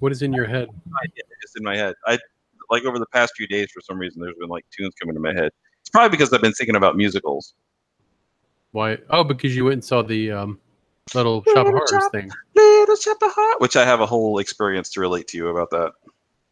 [0.00, 0.68] what what is in your head?
[1.42, 1.94] It's in my head.
[2.06, 2.18] I
[2.70, 5.20] like over the past few days for some reason there's been like tunes coming to
[5.20, 5.50] my head.
[5.80, 7.54] It's probably because I've been thinking about musicals.
[8.72, 8.98] Why?
[9.10, 10.60] Oh, because you went and saw the um,
[11.14, 12.30] little shop of horrors Shop- thing.
[12.54, 15.70] Little Shop of Heart, which I have a whole experience to relate to you about
[15.70, 15.92] that.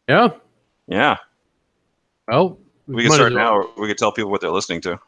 [0.08, 0.28] Yeah.
[0.90, 1.16] Yeah,
[2.26, 3.56] Well, we can start as well- now.
[3.58, 4.98] Or we can tell people what they're listening to.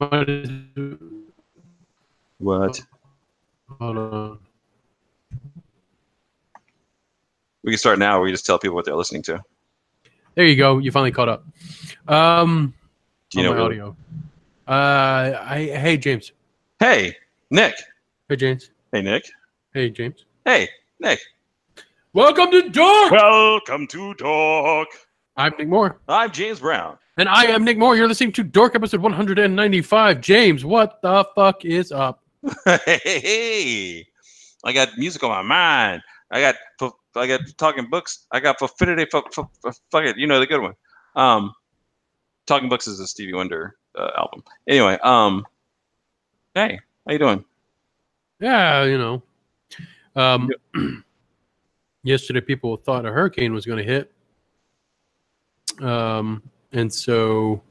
[0.00, 0.28] might
[2.38, 2.80] What?
[3.80, 4.38] Hold on.
[7.70, 8.18] We can start now.
[8.18, 9.40] Or we just tell people what they're listening to.
[10.34, 10.78] There you go.
[10.78, 11.44] You finally caught up.
[12.08, 12.74] Um,
[13.30, 13.50] Do you know?
[13.52, 13.80] my Really?
[13.80, 13.96] audio.
[14.66, 16.32] Uh, I hey James.
[16.80, 17.14] Hey,
[17.48, 17.74] Knick.
[18.28, 18.70] Hey James.
[18.90, 19.24] Hey, Knick.
[19.72, 20.24] Hey James.
[20.44, 21.20] Hey, Knick.
[22.12, 23.12] Welcome to Dorque.
[23.12, 24.88] Welcome to Talk.
[25.36, 26.98] I'm Knick Moore, I'm James Brown.
[27.18, 27.94] and I am Knick Moore.
[27.96, 30.20] You're listening to Dorque episode 195.
[30.20, 32.20] James, what the fuck is up?
[32.64, 34.04] hey,
[34.64, 36.02] I got music on my mind.
[36.32, 38.26] I got fu- I got talking books.
[38.30, 39.06] I got Fulfinity.
[39.10, 39.32] Fuck,
[39.94, 40.16] it.
[40.16, 40.74] You know the good one.
[41.16, 41.52] Um,
[42.46, 44.44] talking books is a Stevie Wonder uh, album.
[44.68, 45.46] Anyway, um,
[46.54, 47.44] hey, how you doing?
[48.40, 49.22] Yeah, you know.
[50.16, 50.50] Um,
[52.02, 54.12] yesterday, people thought a hurricane was going to hit,
[55.80, 56.42] um,
[56.72, 57.62] and so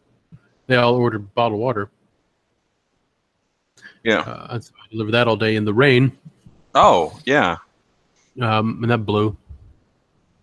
[0.68, 1.90] they all ordered bottled water.
[4.04, 4.20] Yeah.
[4.20, 6.18] Uh, I delivered that all day in the rain,
[6.76, 7.58] Oh, yeah.
[8.42, 9.36] Um, and that blew.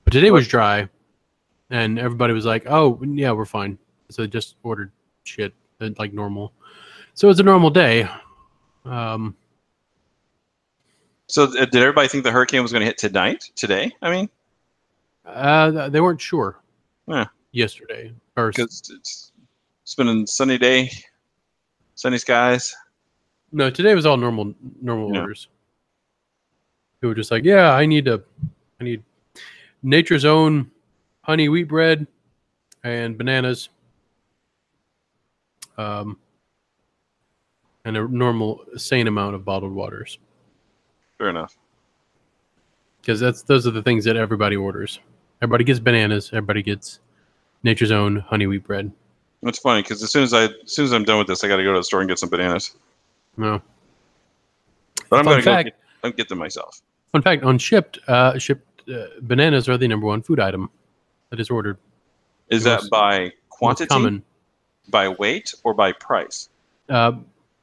[0.04, 0.88] But today was dry,
[1.70, 3.78] and everybody was like, "Oh, yeah, we're fine."
[4.10, 4.92] So they just ordered
[5.24, 6.52] shit uh, like normal.
[7.14, 8.08] So it's a normal day.
[8.84, 9.36] Um,
[11.28, 13.50] So, uh, did everybody think the hurricane was going to hit tonight?
[13.56, 13.90] Today?
[14.00, 14.28] I mean,
[15.24, 16.60] uh, they weren't sure
[17.08, 17.26] Yeah.
[17.50, 19.32] yesterday or because it's
[19.82, 20.90] it's been a sunny day,
[21.96, 22.74] sunny skies.
[23.50, 25.20] No, today was all normal normal Yeah.
[25.22, 25.48] orders.
[27.00, 28.22] They were just like, yeah, I need to,
[28.80, 29.02] I need
[29.82, 30.70] nature's own
[31.22, 32.06] honey wheat bread
[32.84, 33.68] and bananas,
[35.78, 36.18] um,
[37.84, 40.18] and a normal sane amount of bottled waters
[41.18, 41.56] Fair enough.
[43.00, 45.00] because that's those are the things that everybody orders.
[45.42, 46.30] Everybody gets bananas.
[46.32, 47.00] Everybody gets
[47.62, 48.90] nature's own honey wheat bread.
[49.42, 51.48] That's funny because as soon as I as soon as I'm done with this, I
[51.48, 52.74] got to go to the store and get some bananas.
[53.36, 53.60] No,
[55.10, 55.76] But I'm Fun going to go
[56.10, 56.16] fact.
[56.18, 56.80] get, them myself.
[57.12, 58.60] fun fact: on Shipt, uh, Shipt
[58.92, 60.70] uh, bananas are the number one food item
[61.30, 61.78] that is ordered.
[62.48, 64.22] Is The that most- by quantity, common.
[64.88, 66.48] by weight, or by price?
[66.88, 67.12] uh,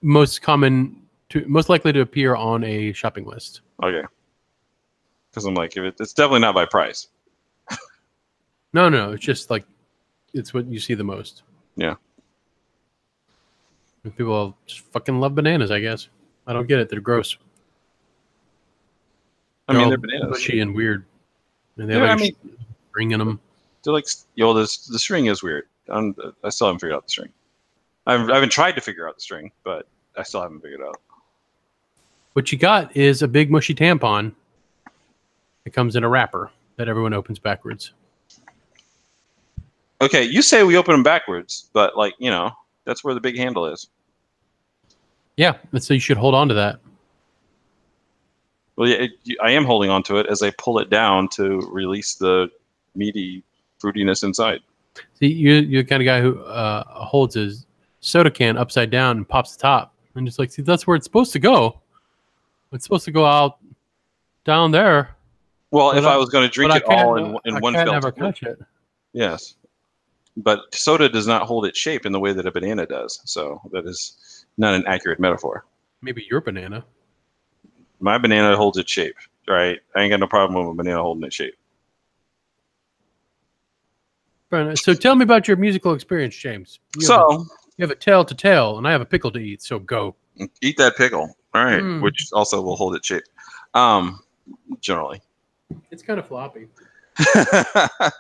[0.02, 3.62] most common to most likely to appear on a shopping list.
[3.82, 4.06] Okay.
[5.32, 7.08] Because I'm like, if it, it's definitely not by price.
[8.74, 9.66] No, no, it's just like
[10.34, 11.44] it's what you see the most.
[11.76, 11.96] Yeah.
[14.18, 15.72] People just fucking love bananas.
[15.72, 16.10] I guess
[16.48, 16.90] I don't get it.
[16.90, 17.38] They're gross.
[19.68, 20.30] I mean, all they're bananas.
[20.30, 21.06] mushy and weird.
[21.78, 22.58] And they Yeah, have I like mean-
[22.94, 23.40] ring in them.
[23.84, 24.06] They're like,
[24.36, 25.68] yo, this the string is weird.
[25.90, 27.30] I'm, I still haven't figured out the string.
[28.08, 30.86] I've, I haven't tried to figure out the string, but I still haven't figured it
[30.88, 31.02] out.
[32.34, 34.34] What you got is a big mushy tampon.
[35.66, 37.92] It comes in a wrapper that everyone opens backwards.
[40.02, 42.52] Okay, you say we open them backwards, but like, you know,
[42.86, 43.88] that's where the big handle is.
[45.38, 46.80] Yeah, so you should hold on to that.
[48.76, 49.12] Well, yeah, it,
[49.42, 52.50] I am holding on to it as I pull it down to release the
[52.96, 53.44] meaty
[53.82, 54.62] fruitiness inside.
[55.20, 57.66] See, you you're the kind of guy who uh, holds his
[58.02, 61.06] soda can upside down and pops the top, and just like, see, that's where it's
[61.06, 61.80] supposed to go.
[62.72, 63.58] It's supposed to go out
[64.46, 65.16] down there.
[65.72, 67.86] Well, if I- I was going to drink it all in, in I one can't
[67.88, 68.60] fell never catch it.
[69.14, 69.56] yes.
[70.38, 73.62] But soda does not hold its shape in the way that a banana does, so
[73.72, 75.64] that is not an accurate metaphor.
[76.02, 76.84] Maybe your banana.
[78.04, 79.16] My banana holds its shape,
[79.48, 79.80] right?
[79.96, 81.56] I ain't got no problem with a banana holding its shape.
[84.76, 86.80] So tell me about your musical experience, James.
[87.00, 87.46] You have, a, So
[87.78, 89.64] you have a tale to tell, and I have a pickle to eat.
[89.64, 90.16] So go.
[90.62, 92.02] eat that pickle, all right, Mm.
[92.02, 93.24] which also will hold its shape,
[93.74, 94.20] um,
[94.82, 95.22] generally.
[95.90, 96.68] It's kind of floppy.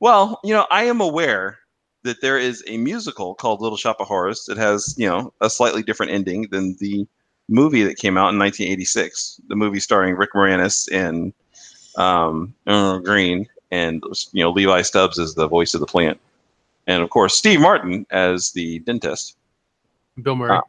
[0.00, 1.58] Well, you know, I am aware
[2.04, 5.50] that there is a musical called Little Shop of Horrors that has, you know, a
[5.50, 7.06] slightly different ending than the
[7.48, 9.40] movie that came out in 1986.
[9.48, 11.32] The movie starring Rick Moranis and
[11.96, 14.02] um, Ellen Greene, and
[14.32, 16.20] you know Levi Stubbs as the voice of the plant,
[16.86, 19.36] and of course Steve Martin as the dentist.
[20.22, 20.52] Bill Murray.
[20.52, 20.62] Ah.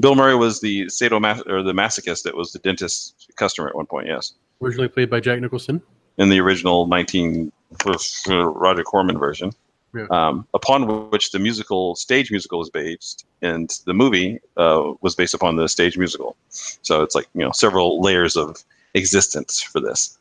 [0.00, 3.86] Bill Murray was the sadomas- or the masochist that was the dentist's customer at one
[3.86, 4.06] point.
[4.06, 5.82] Yes, originally played by Jack Nicholson.
[6.18, 7.52] in the original 19
[7.86, 9.52] uh, Roger Corman version.
[9.98, 10.06] Yeah.
[10.10, 15.34] Um, upon which the musical stage musical is based, and the movie uh, was based
[15.34, 16.36] upon the stage musical.
[16.48, 18.62] So it's like you know several layers of
[18.94, 20.18] existence for this.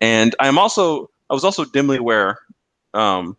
[0.00, 2.40] And I'm also I was also dimly aware
[2.94, 3.36] um,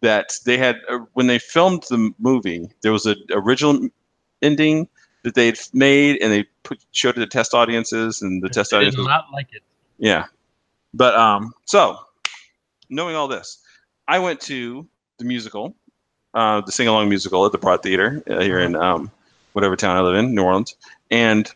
[0.00, 3.88] that they had uh, when they filmed the movie, there was an original
[4.42, 4.88] ending
[5.24, 8.84] that they'd made, and they put, showed it to test audiences, and the test I
[8.84, 9.62] did not like it.
[9.98, 10.26] yeah.
[10.94, 11.98] But um so
[12.88, 13.58] knowing all this,
[14.06, 14.86] I went to
[15.18, 15.74] the musical,
[16.34, 19.10] uh the sing along musical at the Broad Theater uh, here in um
[19.52, 20.76] whatever town I live in, New Orleans.
[21.10, 21.50] And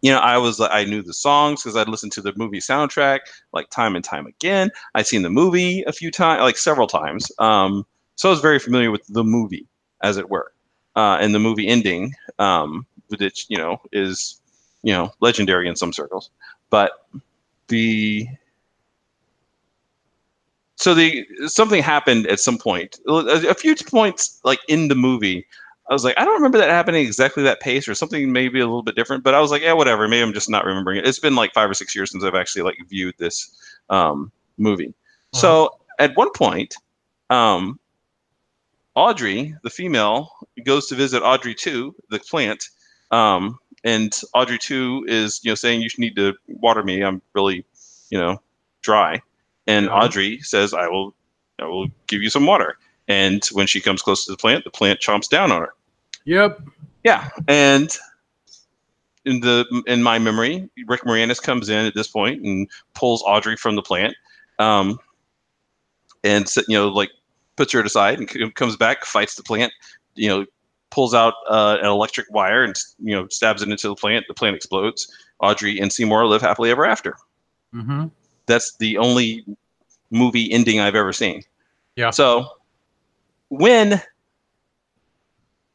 [0.00, 3.20] you know, I was I knew the songs because I'd listened to the movie soundtrack
[3.52, 4.70] like time and time again.
[4.94, 7.32] I'd seen the movie a few times, like several times.
[7.38, 7.84] Um,
[8.14, 9.66] so I was very familiar with the movie,
[10.02, 10.52] as it were,
[10.94, 14.40] uh, and the movie ending, um, which you know is
[14.82, 16.30] you know legendary in some circles.
[16.70, 16.92] But
[17.68, 18.28] the
[20.78, 25.46] so the something happened at some point a, a few points like in the movie.
[25.90, 28.66] I was like i don't remember that happening exactly that pace or something maybe a
[28.66, 31.06] little bit different but i was like yeah whatever maybe i'm just not remembering it.
[31.06, 33.56] It's been like five or six years since i've actually like viewed this
[33.88, 34.92] um, movie.
[35.32, 36.74] So at one point
[37.30, 37.80] um,
[38.94, 40.30] audrey the female
[40.64, 42.68] goes to visit audrey 2 the plant
[43.10, 47.02] um, and audrey 2 is you know saying you need to water me.
[47.02, 47.64] I'm really
[48.10, 48.42] you know
[48.82, 49.22] dry
[49.68, 51.14] and audrey says i will
[51.60, 52.76] i will give you some water.
[53.10, 55.74] And when she comes close to the plant the plant chomps down on her.
[56.24, 56.60] Yep.
[57.04, 57.30] yeah.
[57.46, 57.96] And
[59.24, 63.56] in the in my memory rick moranis comes in at this point and pulls audrey
[63.56, 64.14] from the plant
[64.58, 64.98] um
[66.24, 67.10] and you know like
[67.56, 69.72] puts her aside and c- comes back fights the plant
[70.14, 70.46] you know
[70.90, 74.24] pulls out uh, an electric wire and you know stabs it into the plant.
[74.28, 75.10] The plant explodes.
[75.40, 77.16] Audrey and seymour live happily ever after.
[77.74, 78.06] Mm-hmm.
[78.48, 79.44] That's the only
[80.10, 81.42] movie ending I've ever seen.
[81.94, 82.10] Yeah.
[82.10, 82.46] So
[83.50, 84.02] when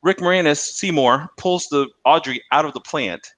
[0.02, 3.34] Rick Moranis Seymour pulls the Audrey out of the plant,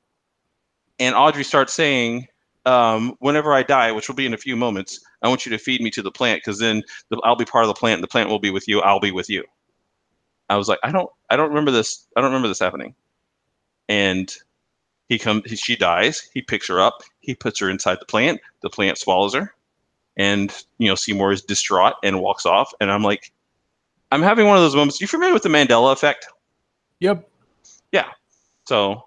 [0.99, 2.27] and Audrey starts saying,
[2.65, 5.59] um, "Whenever I die, which will be in a few moments, I want you to
[5.59, 7.95] feed me to the plant, because then the, I'll be part of the plant.
[7.95, 8.81] And the plant will be with you.
[8.81, 9.43] I'll be with you."
[10.49, 12.07] I was like, "I don't, I don't remember this.
[12.15, 12.95] I don't remember this happening."
[13.87, 14.35] And
[15.07, 16.29] he comes, she dies.
[16.33, 17.03] He picks her up.
[17.19, 18.41] He puts her inside the plant.
[18.61, 19.53] The plant swallows her,
[20.17, 22.73] and you know Seymour is distraught and walks off.
[22.79, 23.31] And I'm like,
[24.11, 24.99] I'm having one of those moments.
[24.99, 26.27] You familiar with the Mandela effect?
[26.99, 27.29] Yep.
[27.91, 28.09] Yeah.
[28.65, 29.03] So,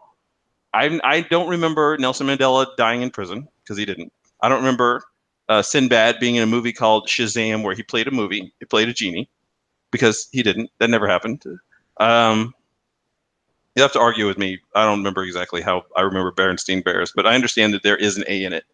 [0.73, 4.13] I I don't remember Nelson Mandela dying in prison because he didn't.
[4.41, 5.03] I don't remember
[5.49, 8.53] uh, Sinbad being in a movie called Shazam where he played a movie.
[8.61, 9.29] He played a genie
[9.91, 10.71] because he didn't.
[10.79, 11.43] That never happened.
[11.99, 12.55] Um,
[13.79, 14.59] you have to argue with me.
[14.75, 18.17] I don't remember exactly how I remember Berenstein Bears, but I understand that there is
[18.17, 18.65] an A in it,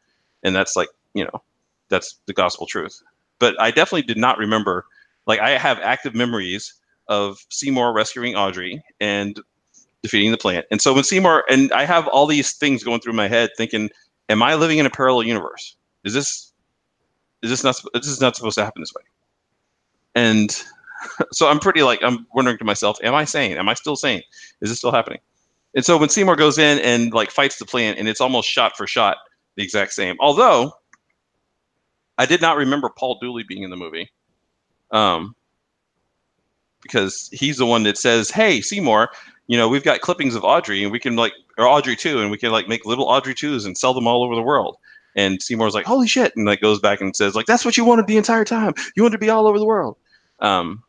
[0.43, 1.43] and that's like you know,
[1.91, 3.03] that's the gospel truth.
[3.39, 4.87] But I definitely did not remember.
[5.27, 6.73] Like I have active memories
[7.09, 9.39] of Seymour rescuing Audrey and
[10.03, 10.65] defeating the plant.
[10.71, 13.91] And so when Seymour and I have all these things going through my head, thinking,
[14.31, 15.77] "Am I living in a parallel universe?
[16.05, 16.51] Is this
[17.43, 19.05] is this not this is not supposed to happen this way?"
[20.15, 20.65] And
[21.33, 23.57] so I'm pretty like I'm wondering to myself, "Am I sane?
[23.57, 24.23] Am I still sane?
[24.61, 25.21] Is this still happening?"
[25.75, 28.77] And so when Seymour goes in and like fights the plant, and it's almost shot
[28.77, 29.17] for shot
[29.57, 30.17] the exact same.
[30.21, 30.73] Although
[32.19, 34.11] I did not remember Paul Dooley being in the movie.
[34.91, 35.35] Um,
[36.83, 39.11] because he's the one that says, "Hey, Seymour,
[39.47, 42.31] you know, we've got clippings of Audrey, and we can like, or Audrey too, and
[42.31, 44.77] we can like make little Audrey twos and sell them all over the world."
[45.17, 47.85] And Seymour's like, "Holy shit!" and like goes back and says, "Like that's what you
[47.85, 48.75] wanted the entire time.
[48.95, 49.97] You wanted to be all over the world."
[50.41, 50.84] Um,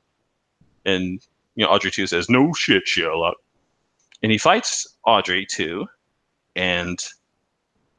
[0.86, 1.25] and
[1.56, 3.38] you know, Audrey two says, "No shit, Sherlock,"
[4.22, 5.88] and he fights Audrey two,
[6.56, 7.00] and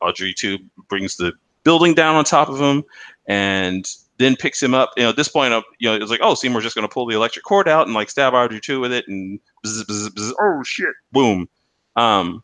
[0.00, 1.32] Audrey two brings the
[1.64, 2.84] building down on top of him,
[3.26, 4.92] and then picks him up.
[4.96, 6.88] You know, at this point, up, you know, it was like, oh, Seymour's just going
[6.88, 9.82] to pull the electric cord out and like stab Audrey two with it, and bzz,
[9.82, 11.48] bzz, bzz, oh shit, boom.
[11.96, 12.42] Um,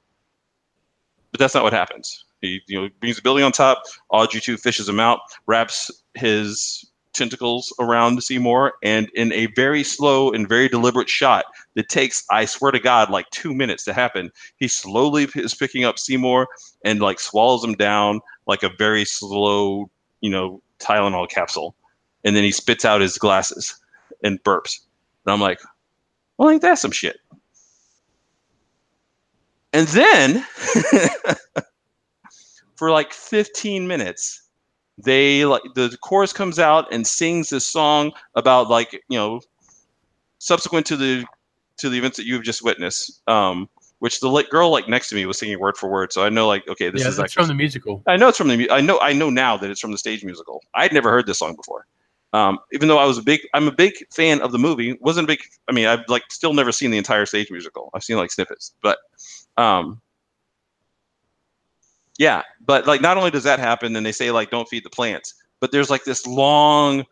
[1.31, 2.25] but that's not what happens.
[2.41, 3.83] He, you know, brings the building on top.
[4.11, 10.33] Audrey two fishes him out, wraps his tentacles around Seymour, and in a very slow
[10.33, 14.31] and very deliberate shot that takes, I swear to God, like two minutes to happen,
[14.57, 16.49] he slowly is picking up Seymour
[16.85, 19.91] and like swallows him down like a very slow,
[20.21, 21.75] you know, Tylenol capsule.
[22.25, 23.75] and then he spits out his glasses
[24.23, 24.81] and burps.
[25.25, 25.61] And I'm like,
[26.37, 27.19] well, ain't that some shit?
[29.73, 30.45] And then
[32.77, 34.42] for like 15 minutes,
[34.99, 39.41] they like the chorus comes out and sings this song about like you know
[40.39, 41.25] subsequent to the
[41.79, 43.69] to the events that you've just witnessed um
[44.01, 46.29] which the like, girl like next to me was singing word for word so i
[46.29, 48.03] know like okay this yeah, is from the musical.
[48.07, 48.71] I know it's from the.
[48.71, 48.99] I know.
[49.01, 50.63] I know now that it's from the stage musical.
[50.75, 51.87] I'd never heard this song before.
[52.33, 54.99] Um, even though I was a big, I'm a big fan of the movie.
[55.01, 55.41] wasn't a big.
[55.69, 57.91] I mean, I've like still never seen the entire stage musical.
[57.95, 58.99] I've seen like snippets, but,
[59.57, 60.01] um,
[62.19, 62.43] yeah.
[62.65, 65.35] But like, not only does that happen, then they say like, don't feed the plants.
[65.61, 67.05] But there's like this long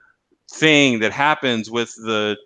[0.51, 2.37] thing that happens with the.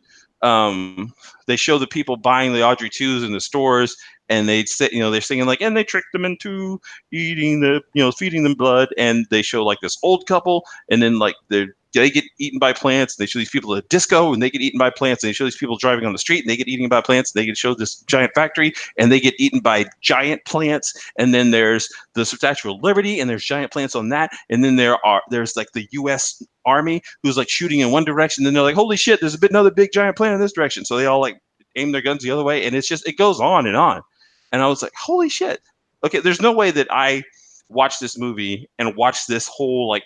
[0.42, 1.14] Um,
[1.46, 3.96] they show the people buying the Audrey twos in the stores,
[4.28, 6.80] and they sit, you know, they're singing like, and they tricked them into
[7.10, 11.02] eating the, you know, feeding them blood, and they show like this old couple, and
[11.02, 11.68] then like they
[12.00, 13.16] they get eaten by plants.
[13.16, 15.22] They show these people at a disco, and they get eaten by plants.
[15.22, 17.32] And they show these people driving on the street, and they get eaten by plants.
[17.32, 20.92] They get show this giant factory, and they get eaten by giant plants.
[21.18, 24.30] And then there's the Statue of Liberty, and there's giant plants on that.
[24.50, 26.42] And then there are there's like the U.S.
[26.66, 28.44] Army who's like shooting in one direction.
[28.44, 30.84] Then they're like, holy shit, there's a bit another big giant plant in this direction.
[30.84, 31.40] So they all like
[31.76, 34.02] aim their guns the other way, and it's just it goes on and on.
[34.52, 35.60] And I was like, holy shit.
[36.04, 37.22] Okay, there's no way that I
[37.68, 40.04] watch this movie and watch this whole like,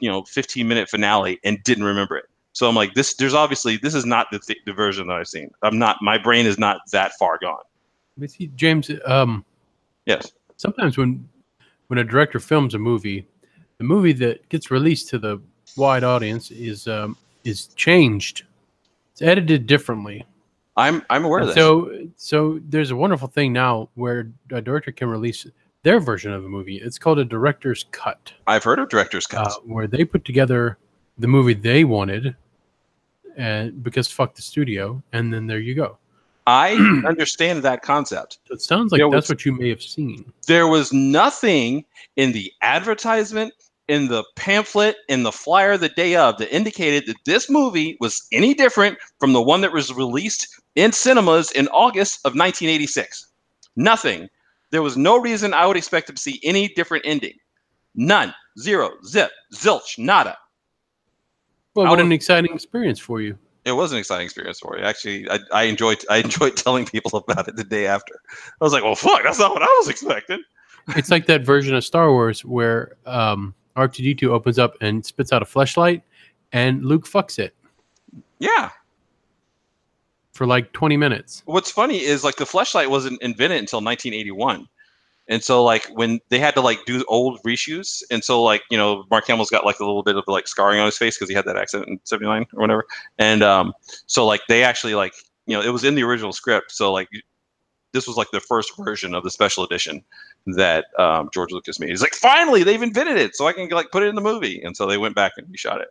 [0.00, 2.26] you know, 15 minute finale and didn't remember it.
[2.52, 3.14] So I'm like, this.
[3.14, 5.50] There's obviously this is not the, th- the version that I've seen.
[5.62, 5.98] I'm not.
[6.00, 7.58] My brain is not that far gone.
[8.16, 9.44] But see, James, um,
[10.06, 10.32] Yes.
[10.56, 11.28] sometimes when
[11.88, 13.26] when a director films a movie,
[13.78, 15.40] the movie that gets released to the
[15.76, 18.44] wide audience is um, is changed.
[19.12, 20.24] It's edited differently.
[20.78, 21.54] I'm I'm aware of that.
[21.54, 25.46] so so there's a wonderful thing now where a director can release
[25.86, 26.78] their version of a movie.
[26.78, 29.58] It's called a director's cut, I've heard of director's uh, cuts.
[29.64, 30.78] where they put together
[31.16, 32.34] the movie they wanted,
[33.36, 35.96] and because fuck the studio, and then there you go.
[36.48, 36.72] I
[37.06, 38.38] understand that concept.
[38.50, 40.32] It sounds like There that's was- what you may have seen.
[40.48, 41.84] There was nothing
[42.16, 43.54] in the advertisement,
[43.86, 48.26] in the pamphlet, in the flyer the day of that indicated that this movie was
[48.32, 53.28] any different from the one that was released in cinemas in August of 1986.
[53.76, 54.28] Nothing.
[54.76, 57.32] There was no reason I would expect to see any different ending.
[57.94, 58.34] None.
[58.58, 58.90] Zero.
[59.06, 59.30] Zip.
[59.54, 59.96] Zilch.
[59.96, 60.36] Nada.
[61.74, 63.38] Well, what an exciting experience for you.
[63.64, 64.84] It was an exciting experience for you.
[64.84, 68.20] Actually, I, I enjoyed I enjoyed telling people about it the day after.
[68.28, 70.42] I was like, well, fuck, that's not what I was expecting.
[70.94, 75.40] It's like that version of Star Wars where um, R2D2 opens up and spits out
[75.40, 76.02] a fleshlight,
[76.52, 77.56] and Luke fucks it
[78.40, 78.72] Yeah.
[80.36, 81.42] For like 20 minutes.
[81.46, 84.68] what's funny is like the flashlight wasn't invented until 1981
[85.28, 88.76] and so like when they had to like do old reshoots and so like you
[88.78, 91.28] know mark hamill's got like a little bit of like scarring on his face because
[91.28, 92.84] he had that accident in 79 or whatever.
[93.18, 93.72] And um
[94.06, 95.14] so like they actually like
[95.46, 97.08] you know it was in the original script so like
[97.92, 100.04] this was like the first version of the special edition
[100.46, 101.88] that um, george lucas made.
[101.88, 104.60] He's like finally they've invented it so i can like put it in the movie.
[104.62, 105.88] And so they went back and reshot it.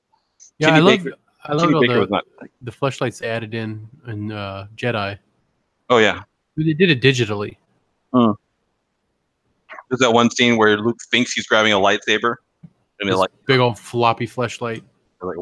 [0.60, 2.26] Yeah, Kenny I love Baker- I love all was the, not
[2.62, 5.18] the fleshlights they added in in uh, Jedi.
[5.90, 6.24] oh yeah
[6.58, 7.58] They did it digitally.
[8.14, 12.36] there's that one scene where luke thinks he's grabbing a lightsaber
[13.00, 14.84] and it This like big old floppy flashlight.
[15.22, 15.38] Like,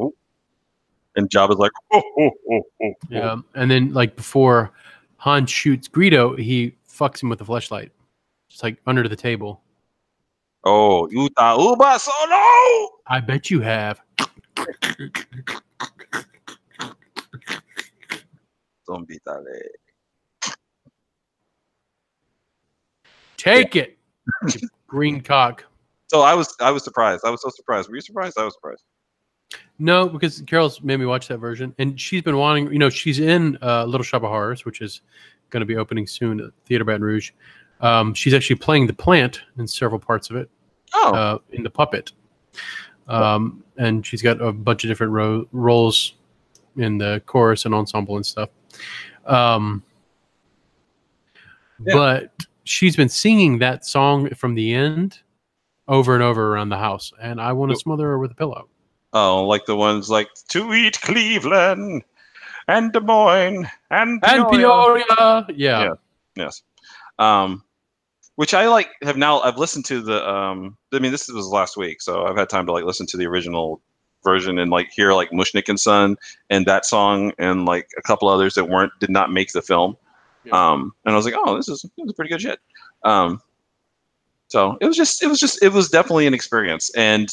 [1.16, 2.92] and Jabba's like, oh, oh, oh, oh, oh.
[3.10, 4.72] Yeah, and then like before
[5.18, 7.92] Han shoots Greedo, he fucks him with the flashlight,
[8.48, 9.62] just like under the table.
[10.64, 12.90] oh, Uta Uba Solo.
[13.06, 14.00] I bet you have.
[18.86, 19.44] Zombie dale.
[23.36, 23.98] Take it,
[24.86, 25.64] green cock.
[26.08, 27.24] So I was, I was surprised.
[27.24, 27.88] I was so surprised.
[27.88, 28.38] Were you surprised?
[28.38, 28.84] I was surprised.
[29.78, 32.72] No, because Carol's made me watch that version, and she's been wanting.
[32.72, 35.02] You know, she's in uh, Little Shop of Horrors, which is
[35.50, 37.32] going to be opening soon at Theater Baton Rouge.
[37.80, 40.48] Um, she's actually playing the plant in several parts of it,
[40.94, 42.12] Oh, uh, in the puppet,
[43.08, 46.14] um, and she's got a bunch of different ro- roles
[46.76, 48.48] in the chorus and ensemble and stuff.
[49.26, 49.82] Um,
[51.84, 51.94] Yeah.
[51.94, 55.18] But she's been singing that song from the end
[55.88, 58.68] over and over around the house, and I want to smother her with a pillow.
[59.12, 62.02] oh, like the ones like to eat Cleveland
[62.68, 65.04] and Des Moines and And Peoria.
[65.16, 65.82] Peoria, yeah.
[65.84, 65.94] Yeah.
[66.36, 66.62] Yes.
[67.18, 67.62] Um,
[68.36, 69.40] which I like have now.
[69.40, 70.28] I've listened to the.
[70.28, 73.16] Um, I mean, this was last week, so I've had time to like listen to
[73.16, 73.80] the original
[74.22, 76.16] version and like hear like Mushnik and Son
[76.50, 79.96] and that song and like a couple others that weren't did not make the film.
[80.44, 80.72] Yeah.
[80.72, 82.58] Um, and I was like, oh, this is this is pretty good shit.
[83.04, 83.40] Um,
[84.48, 87.28] so it was just it was just it was definitely an experience and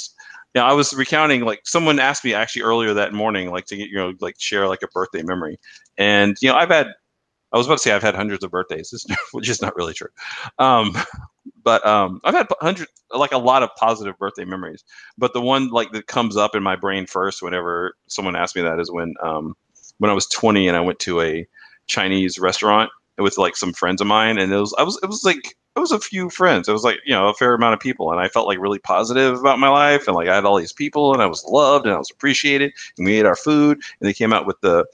[0.54, 3.90] Yeah, I was recounting like someone asked me actually earlier that morning, like to get
[3.90, 5.58] you know like share like a birthday memory,
[5.98, 6.88] and you know I've had,
[7.54, 10.10] I was about to say I've had hundreds of birthdays, which is not really true,
[10.60, 10.96] um,
[11.64, 14.84] but um, I've had hundred like a lot of positive birthday memories.
[15.18, 18.62] But the one like that comes up in my brain first whenever someone asks me
[18.62, 19.56] that is when um,
[19.98, 21.48] when I was 20 and I went to a
[21.88, 25.24] Chinese restaurant with like some friends of mine, and it was I was it was
[25.24, 26.68] like it was a few friends.
[26.68, 28.80] It was like you know a fair amount of people, and I felt like really
[28.80, 31.86] positive about my life, and like I had all these people, and I was loved,
[31.86, 34.86] and I was appreciated, and we ate our food, and they came out with the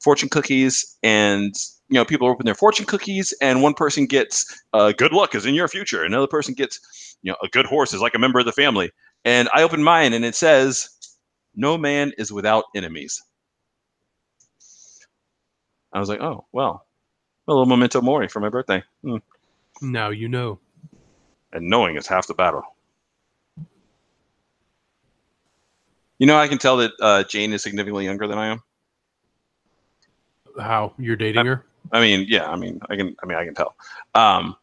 [0.00, 1.54] fortune cookies, and
[1.94, 5.46] you know people open their fortune cookies, and one person gets uh, good luck is
[5.46, 8.40] in your future, another person gets you know a good horse is like a member
[8.40, 8.90] of the family,
[9.24, 10.90] and I open mine, and it says,
[11.54, 13.22] "No man is without enemies."
[15.92, 16.84] I was like, oh well,
[17.46, 18.82] a little memento mori for my birthday.
[19.04, 19.18] Hmm.
[19.80, 20.58] Now you know.
[21.52, 22.64] And knowing is half the battle.
[26.18, 28.62] You know, I can tell that uh, Jane is significantly younger than I am.
[30.58, 31.64] How you're dating her?
[31.92, 33.74] I mean, yeah, I mean, I can, I mean, I can tell.
[34.14, 34.56] Um,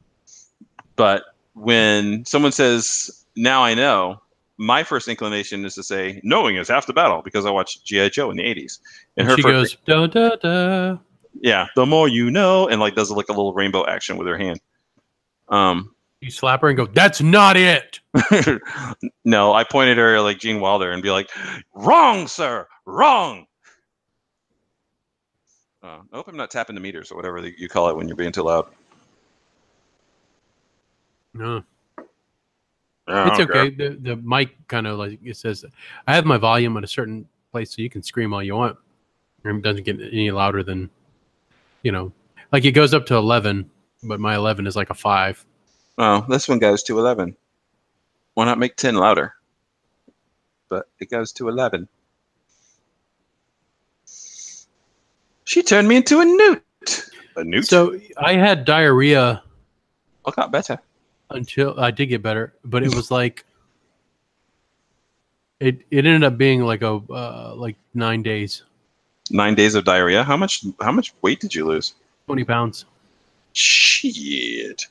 [0.95, 1.23] but
[1.53, 4.21] when someone says, "Now I know,"
[4.57, 8.09] my first inclination is to say, "Knowing is half the battle," because I watched GI
[8.11, 8.79] Joe in the '80s,
[9.17, 10.97] and her she goes da da da.
[11.41, 14.37] yeah, the more you know, and like does like a little rainbow action with her
[14.37, 14.59] hand.
[15.49, 17.99] Um, You slap her and go, "That's not it."
[19.25, 21.29] no, I pointed her like Gene Wilder and be like,
[21.73, 23.47] "Wrong, sir, wrong."
[25.83, 28.17] Uh, I hope I'm not tapping the meters or whatever you call it when you're
[28.17, 28.67] being too loud.
[31.33, 31.63] No,
[33.07, 33.45] I it's care.
[33.49, 33.69] okay.
[33.69, 35.65] The the mic kind of like it says.
[36.07, 38.77] I have my volume at a certain place, so you can scream all you want.
[39.43, 40.89] It doesn't get any louder than,
[41.83, 42.11] you know,
[42.51, 43.71] like it goes up to eleven,
[44.03, 45.43] but my eleven is like a five.
[45.97, 47.35] Oh, this one goes to 11.
[48.33, 49.35] Why not make 10 louder?
[50.69, 51.87] But it goes to 11.
[55.51, 56.63] She turned me into a newt.
[57.35, 57.67] A newt?
[57.67, 59.43] So I had diarrhea
[60.25, 60.79] I got better.
[61.29, 63.43] until I did get better, but it was like
[65.59, 68.63] it it ended up being like a uh, like nine days,
[69.29, 70.23] Nine days of diarrhea.
[70.23, 70.63] How much?
[70.79, 71.95] How much weight did you lose?
[72.27, 72.85] twenty pounds.
[73.51, 74.87] Shit.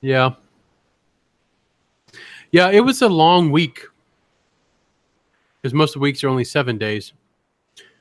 [0.00, 0.30] Yeah,
[2.50, 3.86] yeah, it was a long week
[5.60, 7.12] because most of the weeks are only seven days.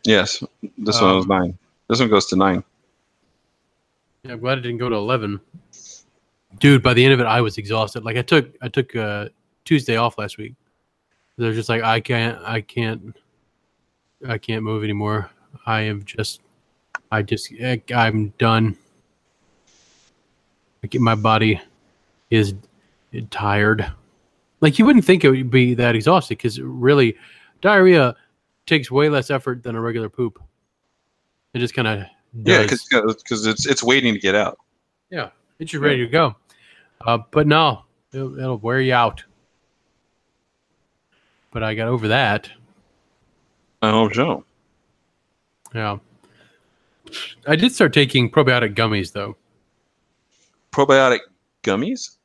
[0.03, 0.43] Yes.
[0.79, 1.57] This one Um, was nine.
[1.91, 2.63] This one goes to nine.
[4.23, 5.41] Yeah, I'm glad it didn't go to eleven.
[6.57, 8.05] Dude, by the end of it, I was exhausted.
[8.05, 9.27] Like I took I took uh,
[9.65, 10.53] Tuesday off last week.
[11.35, 13.13] They're just like I can't I can't
[14.25, 15.29] I can't move anymore.
[15.65, 16.39] I am just
[17.11, 18.77] I just I- I'm done.
[20.81, 21.59] Like my body
[22.29, 22.53] is
[23.31, 23.91] tired.
[24.61, 27.17] Like you wouldn't think it would be that exhausted because really,
[27.59, 28.15] diarrhea
[28.65, 30.41] takes way less effort than a regular poop.
[31.53, 34.57] It just kind of Yeah, because it's it's waiting to get out.
[35.09, 36.35] yeah, it's just ready to go.
[37.05, 37.83] Uh, but no,
[38.13, 39.23] it'll, it'll wear you out.
[41.51, 42.49] But I got over that.
[43.81, 44.45] I hope so.
[45.73, 45.97] Yeah.
[47.47, 49.35] I did start taking probiotic gummies though.
[50.71, 51.19] Probiotic
[51.63, 52.17] gummies?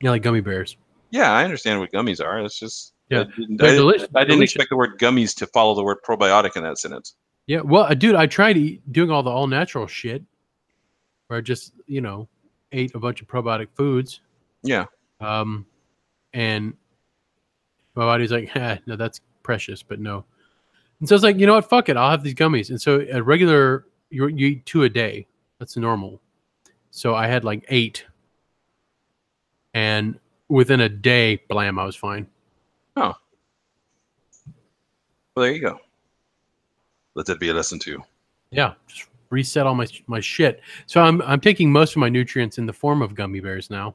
[0.00, 0.76] Yeah, like gummy bears.
[1.10, 2.40] Yeah, I understand what gummies are.
[2.40, 5.46] It's just Yeah, I didn't, they're I didn't- I didn't expect the word gummies to
[5.48, 7.14] follow the word probiotic in that sentence.
[7.46, 10.22] Yeah, well, uh, dude, I tried eat, doing all the all natural shit,
[11.26, 12.28] where I just you know
[12.72, 14.20] ate a bunch of probiotic foods,
[14.62, 14.86] Yeah.
[15.20, 15.66] um,
[16.32, 16.74] and
[17.94, 20.24] my body's like, eh, no, that's precious, but no.
[21.00, 22.70] And so I was like, you know what, fuck it, I'll have these gummies.
[22.70, 25.26] And so a regular, you you eat two a day.
[25.58, 26.20] That's normal.
[26.90, 28.04] So I had like eight,
[29.74, 32.26] and within a day, blam, I was fine.
[32.96, 33.14] Oh.
[35.34, 35.80] Well, there you go.
[37.14, 38.04] Let that be a lesson to you.
[38.50, 40.60] Yeah, just reset all my my shit.
[40.86, 43.94] So I'm I'm taking most of my nutrients in the form of gummy bears now.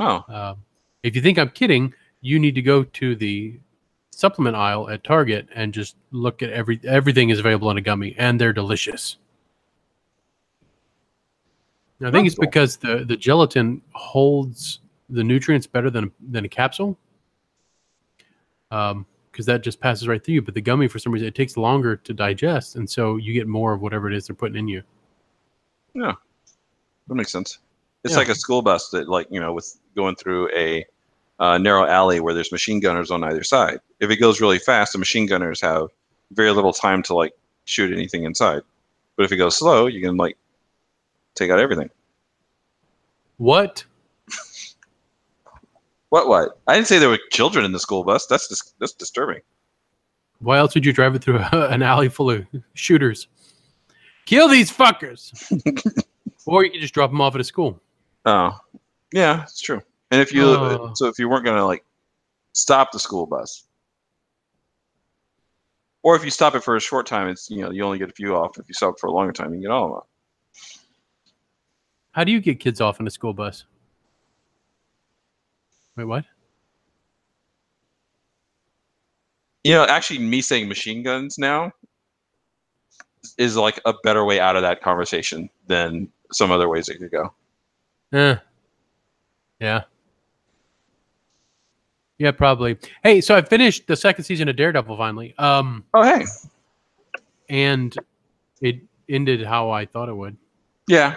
[0.00, 0.54] Oh, Uh,
[1.02, 3.58] if you think I'm kidding, you need to go to the
[4.10, 8.14] supplement aisle at Target and just look at every everything is available in a gummy,
[8.18, 9.16] and they're delicious.
[12.02, 12.46] I think it's Cool.
[12.46, 16.98] because the the gelatin holds the nutrients better than than a capsule.
[18.70, 20.42] Um, because that just passes right through you.
[20.42, 23.48] But the gummy, for some reason, it takes longer to digest, and so you get
[23.48, 24.80] more of whatever it is they're putting in you.
[25.92, 26.12] Yeah,
[27.08, 27.58] that makes sense.
[28.04, 28.18] It's Yeah.
[28.18, 30.86] like a school bus that, like you know, with going through a
[31.40, 33.80] uh, narrow alley where there's machine gunners on either side.
[33.98, 35.88] If it goes really fast, the machine gunners have
[36.30, 37.32] very little time to like
[37.64, 38.62] shoot anything inside.
[39.16, 40.38] But if it goes slow, you can like
[41.34, 41.90] take out everything.
[43.38, 43.84] What?
[46.14, 46.28] What?
[46.28, 46.60] What?
[46.68, 48.26] I didn't say there were children in the school bus.
[48.26, 49.40] That's dis- that's disturbing.
[50.38, 53.26] Why else would you drive it through an alley full of shooters?
[54.24, 55.32] Kill these fuckers.
[56.46, 57.80] or you could just drop them off at a school.
[58.26, 58.56] Oh,
[59.12, 59.82] yeah, it's true.
[60.12, 60.92] And if you Oh.
[60.94, 61.84] so if you weren't gonna like
[62.52, 63.64] stop the school bus,
[66.04, 68.08] or if you stop it for a short time, it's you know you only get
[68.08, 68.56] a few off.
[68.56, 69.96] If you stop it for a longer time, you get all of them.
[69.96, 70.06] off.
[72.12, 73.64] How do you get kids off in a school bus?
[75.96, 76.24] Wait, what?
[79.62, 81.72] You know, actually, me saying machine guns now
[83.38, 87.10] is like a better way out of that conversation than some other ways it could
[87.10, 87.32] go.
[88.12, 88.36] Eh.
[89.60, 89.84] Yeah.
[92.18, 92.76] Yeah, probably.
[93.02, 95.34] Hey, so I finished the second season of Daredevil finally.
[95.38, 96.24] Um, Oh, hey,
[97.48, 97.94] and
[98.60, 98.76] it
[99.08, 100.36] ended how I thought it would.
[100.86, 101.16] yeah,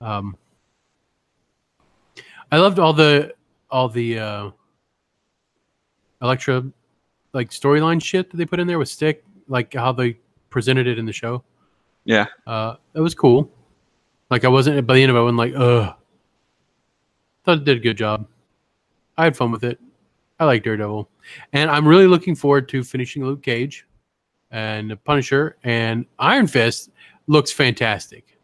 [0.00, 0.36] Um,
[2.50, 3.34] I loved all the
[3.74, 4.50] all the uh,
[6.22, 6.64] Elektra
[7.32, 10.16] like storyline shit that they put in there with Stick, like how they
[10.48, 11.42] presented it in the show.
[12.04, 12.26] yeah.
[12.46, 13.50] Uh, it was cool.
[14.30, 15.96] Like I wasn't by the end of it, I wasn't like, ugh.
[17.44, 18.28] Thought it did a good job.
[19.18, 19.80] I had fun with it.
[20.38, 21.08] I like Daredevil,
[21.52, 23.86] and I'm really looking forward to finishing Luke Cage
[24.52, 26.90] and Punisher and Iron Fist.
[27.26, 28.38] Looks fantastic.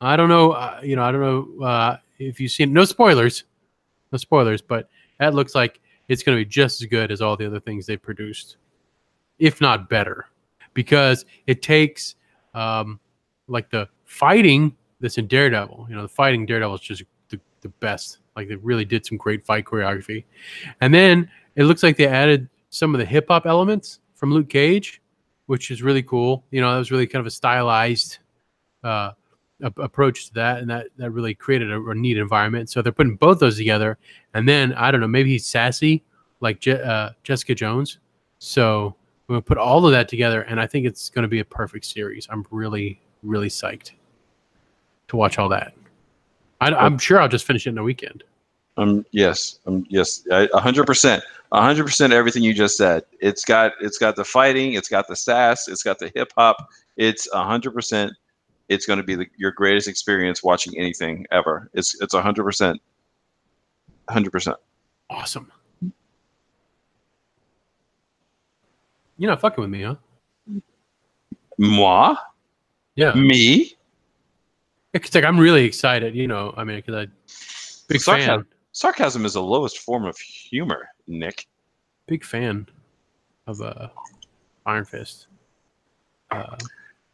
[0.00, 2.72] I don't know, uh, you know, I don't know uh, if you've seen.
[2.72, 3.44] No spoilers,
[4.16, 4.88] no spoilers, but
[5.20, 7.86] that looks like it's going to be just as good as all the other things
[7.86, 8.56] they've produced,
[9.38, 10.26] if not better,
[10.74, 12.14] because it takes
[12.54, 12.98] um,
[13.48, 15.86] like the fighting that's in Daredevil.
[15.88, 18.18] You know, the fighting Daredevil is just the, the best.
[18.34, 20.24] Like they really did some great fight choreography,
[20.80, 24.48] and then it looks like they added some of the hip hop elements from Luke
[24.48, 25.00] Cage,
[25.46, 26.44] which is really cool.
[26.50, 28.18] You know, that was really kind of a stylized
[28.84, 29.12] uh,
[29.62, 32.70] approach to that, and that that really created a, a neat environment.
[32.70, 33.98] So they're putting both those together,
[34.34, 36.02] and then I don't know, maybe he's sassy
[36.40, 37.98] like Je- uh, Jessica Jones.
[38.38, 38.94] So
[39.26, 41.44] we're gonna put all of that together, and I think it's going to be a
[41.44, 42.28] perfect series.
[42.30, 43.92] I'm really, really psyched
[45.08, 45.74] to watch all that.
[46.60, 48.24] I, I'm sure I'll just finish it in a weekend.
[48.76, 52.12] Um, yes, um, yes, a hundred percent, a hundred percent.
[52.12, 53.04] Everything you just said.
[53.20, 56.68] It's got, it's got the fighting, it's got the sass, it's got the hip hop.
[56.96, 58.12] It's a hundred percent.
[58.68, 61.70] It's going to be the, your greatest experience watching anything ever.
[61.74, 62.80] It's, it's a hundred percent,
[64.08, 64.56] hundred percent.
[65.08, 65.50] Awesome.
[69.18, 69.94] You're not fucking with me, huh?
[71.58, 72.14] Moi,
[72.96, 73.14] Yeah.
[73.14, 73.72] me,
[74.92, 76.14] It's like I'm really excited.
[76.14, 77.06] You know, I mean, because I
[77.88, 78.42] big Sarcasm.
[78.42, 80.88] fan, sarcasm is the lowest form of humor.
[81.06, 81.46] Knick.
[82.06, 82.66] big fan
[83.46, 83.88] of uh,
[84.66, 85.28] Iron Fist.
[86.30, 86.56] Uh,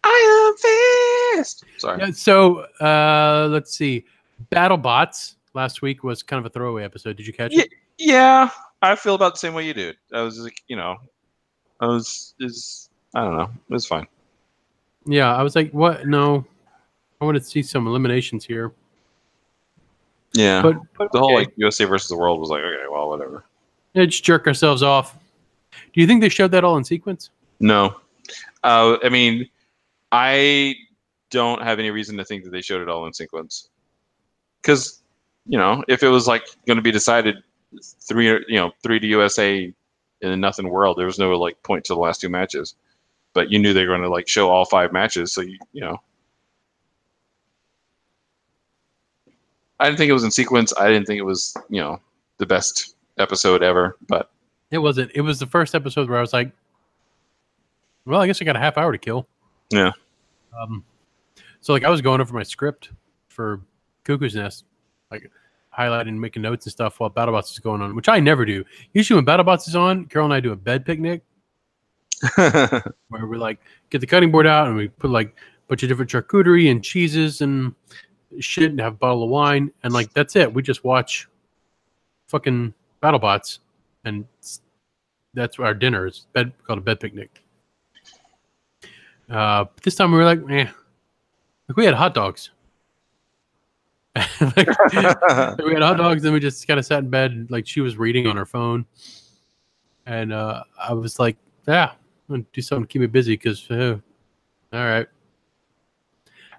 [0.04, 1.64] Iron Fist.
[1.78, 2.00] Sorry.
[2.00, 2.10] yeah.
[2.12, 4.04] So uh, let's see.
[4.50, 7.16] BattleBots last week was kind of a throwaway episode.
[7.16, 7.70] Did you catch it?
[7.98, 9.92] Yeah, I feel about the same way you do.
[10.12, 10.96] I was like, you know,
[11.80, 13.50] I was is I don't know.
[13.68, 14.06] It was fine.
[15.04, 15.34] Yeah.
[15.34, 16.06] I was like, what?
[16.06, 16.44] No,
[17.20, 18.72] I want to see some eliminations here.
[20.32, 20.62] Yeah.
[20.62, 21.46] But, but the whole okay.
[21.46, 23.44] like USA versus the world was like, okay, well, whatever.
[23.94, 25.18] Yeah, just jerk ourselves off.
[25.92, 27.30] Do you think they showed that all in sequence?
[27.60, 27.96] No.
[28.64, 29.48] Uh, I mean,
[30.12, 30.76] I
[31.30, 33.70] don't have any reason to think that they showed it all in sequence.
[34.60, 35.02] Because,
[35.46, 37.36] you know, if it was like going to be decided
[37.82, 39.72] three, you know, three to USA
[40.20, 42.74] in a nothing world, there was no like point to the last two matches.
[43.32, 45.80] But you knew they were going to like show all five matches, so you, you
[45.80, 45.96] know.
[49.80, 50.72] I didn't think it was in sequence.
[50.78, 51.98] I didn't think it was, you know,
[52.36, 53.96] the best episode ever.
[54.06, 54.30] But
[54.70, 55.10] It wasn't.
[55.14, 56.52] It was the first episode where I was like,
[58.04, 59.26] well, I guess I got a half hour to kill.
[59.72, 59.92] Yeah.
[60.60, 60.84] Um,
[61.60, 62.90] so like I was going over my script
[63.28, 63.60] for
[64.04, 64.64] Cuckoo's Nest,
[65.10, 65.30] like
[65.76, 68.64] highlighting, making notes and stuff while BattleBots is going on, which I never do.
[68.92, 71.22] Usually when BattleBots is on, Carol and I do a bed picnic
[72.36, 73.58] where we like
[73.90, 76.84] get the cutting board out and we put like a bunch of different charcuterie and
[76.84, 77.74] cheeses and
[78.40, 80.52] shit and have a bottle of wine and like that's it.
[80.52, 81.28] We just watch
[82.28, 83.58] fucking BattleBots
[84.04, 84.24] and
[85.34, 86.06] that's our dinner.
[86.06, 87.41] It's bed called a bed picnic.
[89.30, 90.70] Uh, but this time we were like, eh,
[91.68, 92.50] like we had hot dogs.
[94.40, 94.56] Like,
[95.64, 97.46] we had hot dogs, and we just kind of sat in bed.
[97.48, 98.84] Like she was reading on her phone,
[100.04, 103.70] and uh, I was like, "Yeah, I'm gonna do something to keep me busy." Because,
[103.70, 103.98] uh,
[104.72, 105.06] all right,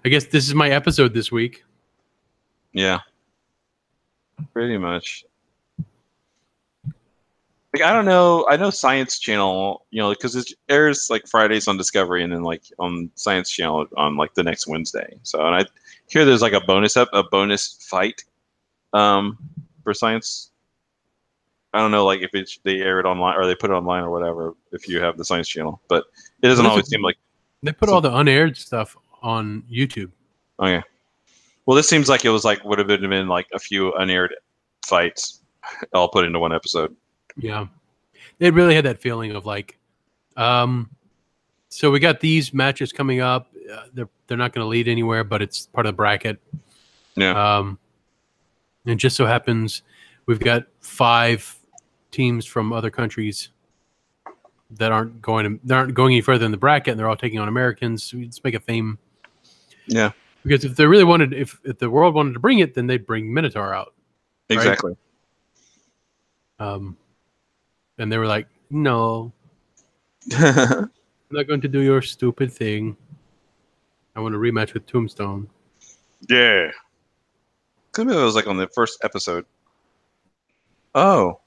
[0.04, 1.62] I guess this is my episode this week.
[2.72, 3.00] Yeah.
[4.52, 5.24] Pretty much.
[7.74, 8.46] Like I don't know.
[8.48, 12.44] I know Science Channel, you know, because it airs like Fridays on Discovery and then
[12.44, 15.18] like on Science Channel on like the next Wednesday.
[15.24, 15.64] So and I
[16.06, 18.22] hear there's like a bonus up a bonus fight
[18.92, 19.36] um
[19.82, 20.52] for Science
[21.72, 24.04] I don't know, like if it's they air it online or they put it online
[24.04, 24.54] or whatever.
[24.70, 26.04] If you have the Science Channel, but
[26.42, 27.16] it doesn't always seem like
[27.64, 30.12] They put all the unaired stuff on YouTube.
[30.60, 30.80] okay.
[31.66, 34.32] Well, this seems like it was like would have been like a few unaired
[34.86, 35.40] fights
[35.92, 36.94] all put into one episode.
[37.36, 37.66] Yeah.
[38.38, 39.78] It really had that feeling of like,
[40.36, 40.90] um,
[41.68, 43.50] so we got these matches coming up.
[43.72, 46.40] Uh, they're they're not going to lead anywhere, but it's part of the bracket.
[47.16, 47.58] Yeah.
[47.58, 47.78] Um,
[48.86, 49.82] and just so happens
[50.26, 51.56] we've got five
[52.10, 53.50] teams from other countries
[54.70, 57.16] that aren't going to they aren't going any further in the bracket, and they're all
[57.16, 58.12] taking on Americans.
[58.12, 58.98] We just make a theme
[59.86, 60.12] Yeah.
[60.42, 63.06] because if they really wanted, if if the world wanted to bring it, then they'd
[63.06, 63.94] bring Minotaur out.
[64.48, 64.96] Exactly.
[66.58, 66.96] Um,
[67.98, 69.32] and they were like, "No,
[70.36, 70.90] I'm
[71.30, 72.96] not going to do your stupid thing.
[74.16, 75.48] I want a rematch with Tombstone."
[76.28, 76.70] yeah.
[77.92, 79.46] Could it was like on the first episode.
[80.96, 81.40] Oh.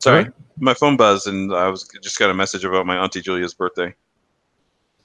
[0.00, 0.18] Sorry.
[0.18, 0.34] Alright.
[0.58, 3.94] My phone buzzed and I was just got a message about my auntie Julia's birthday.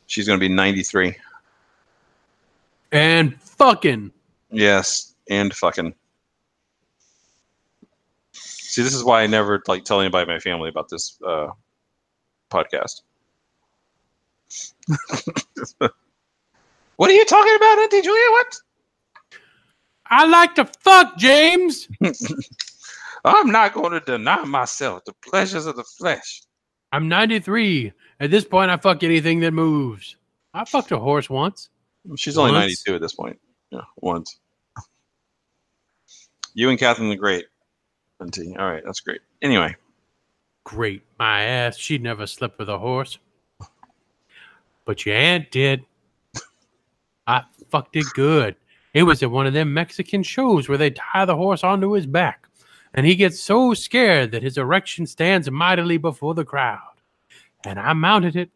[0.08, 1.16] She's gonna be ninety three.
[2.92, 4.12] And fucking
[4.52, 5.94] Yes, and fucking.
[8.70, 11.48] See, this is why I never like tell anybody in my family about this uh,
[12.52, 13.02] podcast.
[16.96, 18.30] what are you talking about, Auntie Julia?
[18.30, 18.62] What?
[20.06, 21.88] I like to fuck James.
[23.26, 26.44] I'm not going to deny myself the pleasures of the flesh.
[26.92, 27.92] I'm 93.
[28.20, 30.16] At this point, I fuck anything that moves.
[30.54, 31.70] I fucked a horse once.
[32.18, 32.86] She's only Once?
[32.86, 33.40] 92 at this point.
[33.72, 34.38] Yeah, once.
[36.54, 37.46] You and Catherine the Great,
[38.20, 38.56] Auntie.
[38.58, 39.22] All right, that's great.
[39.42, 39.76] Anyway,
[40.70, 41.78] Great, my ass.
[41.78, 43.18] She never slept with a horse.
[44.86, 45.84] But your aunt did.
[47.26, 48.56] I fucked it good.
[48.94, 52.06] It was at one of them Mexican shows where they tie the horse onto his
[52.06, 52.48] back.
[52.94, 57.02] And he gets so scared that his erection stands mightily before the crowd.
[57.66, 58.52] And I mounted it.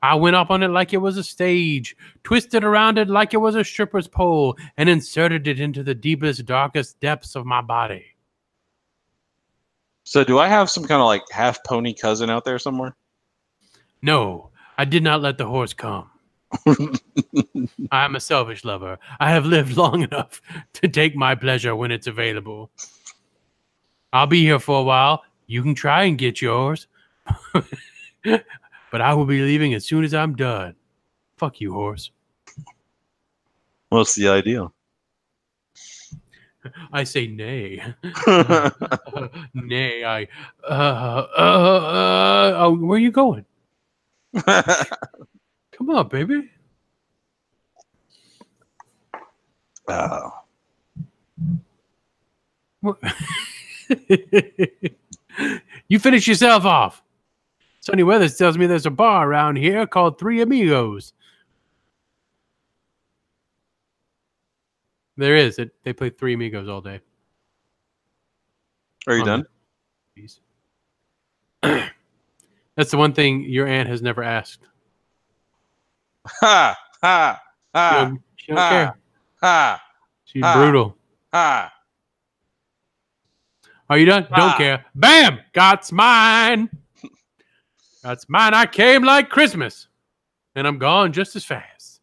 [0.00, 3.38] I went up on it like it was a stage, twisted around it like it
[3.38, 8.04] was a stripper's pole, and inserted it into the deepest, darkest depths of my body.
[10.08, 12.96] So do I have some kind of like half pony cousin out there somewhere?
[14.00, 16.08] No, I did not let the horse come.
[17.92, 18.98] I am a selfish lover.
[19.20, 20.40] I have lived long enough
[20.72, 22.70] to take my pleasure when it's available.
[24.10, 25.24] I'll be here for a while.
[25.46, 26.86] You can try and get yours.
[28.24, 30.74] but I will be leaving as soon as I'm done.
[31.36, 32.10] Fuck you, horse.
[33.90, 34.72] What's the ideal?
[36.92, 37.82] I say nay.
[39.54, 40.28] nay, I.
[40.68, 43.44] Uh, uh, uh, oh, where are you going?
[44.44, 46.50] Come on, baby.
[49.88, 50.30] oh.
[55.88, 57.02] You finish yourself off.
[57.80, 61.14] Sonny Weathers tells me there's a bar around here called Three Amigos.
[65.18, 65.58] There is.
[65.58, 67.00] It, they play Three Amigos all day.
[69.08, 69.44] Are you done?
[71.62, 74.60] That's the one thing your aunt has never asked.
[76.40, 77.40] Ha ha
[77.74, 78.68] She ha don't, she don't ah.
[78.70, 78.98] care.
[79.40, 79.82] ha
[80.24, 80.54] She's ah.
[80.54, 80.96] brutal.
[81.32, 81.72] ha.
[83.88, 84.24] Are you done?
[84.24, 84.56] Don't Ah.
[84.58, 84.84] care.
[84.94, 85.38] Bam!
[85.54, 86.68] Got's mine.
[88.02, 88.52] That's mine.
[88.52, 89.88] I came like Christmas.
[90.54, 92.02] And I'm gone just as fast.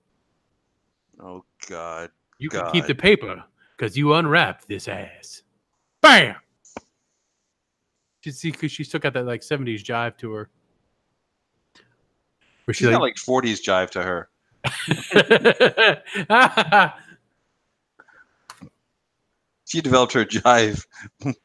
[1.20, 2.10] Oh God.
[2.38, 3.44] You can keep the paper
[3.78, 5.42] because you unwrapped this ass.
[6.02, 6.36] Bam!
[8.24, 10.50] You see, because she still got that like 70s jive to her.
[12.66, 14.30] Where She's she got like, like 40s jive to her.
[19.68, 20.86] She developed her jive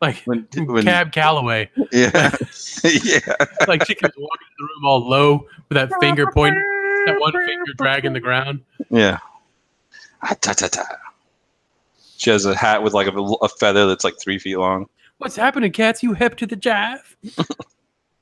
[0.00, 1.70] like when, when Cab Calloway.
[1.92, 2.34] yeah
[2.82, 3.34] yeah.
[3.68, 6.60] Like she comes walking in the room all low with that finger pointing,
[7.06, 8.60] that one finger dragging the ground.
[8.90, 9.18] Yeah.
[10.22, 10.84] Ah, ta, ta, ta.
[12.16, 14.86] She has a hat with like a, a feather that's like three feet long.
[15.18, 16.02] What's happening, cats?
[16.02, 17.16] You hip to the jive?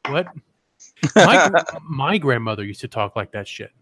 [0.08, 0.28] what?
[1.16, 1.50] My,
[1.82, 3.72] my grandmother used to talk like that shit.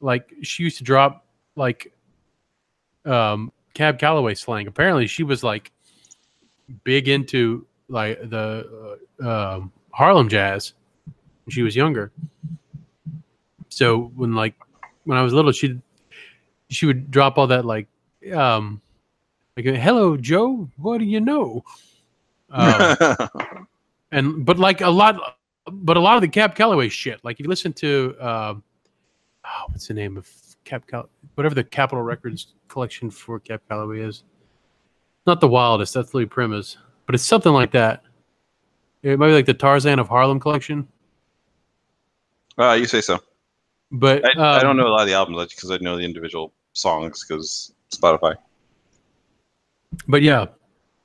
[0.00, 1.92] Like she used to drop like
[3.04, 4.66] um Cab Calloway slang.
[4.66, 5.72] Apparently, she was like
[6.84, 12.12] big into like the uh, um, Harlem jazz when she was younger.
[13.68, 14.54] So when like
[15.04, 15.80] when I was little, she
[16.70, 17.88] she would drop all that like
[18.34, 18.80] um
[19.56, 21.64] like hello Joe, what do you know?
[22.50, 22.96] Um,
[24.10, 25.36] and but like a lot
[25.70, 28.62] but a lot of the Cab Calloway shit like if you listen to um
[29.44, 30.26] oh, what's the name of
[30.64, 34.22] Cab Cal whatever the Capitol Records collection for Cab Calloway is
[35.28, 35.94] not the wildest.
[35.94, 38.02] That's Louis Prima's, but it's something like that.
[39.02, 40.88] It might be like the Tarzan of Harlem collection.
[42.58, 43.20] Uh, you say so.
[43.92, 46.02] But I, I um, don't know a lot of the albums because I know the
[46.02, 48.36] individual songs because Spotify.
[50.06, 50.46] But yeah,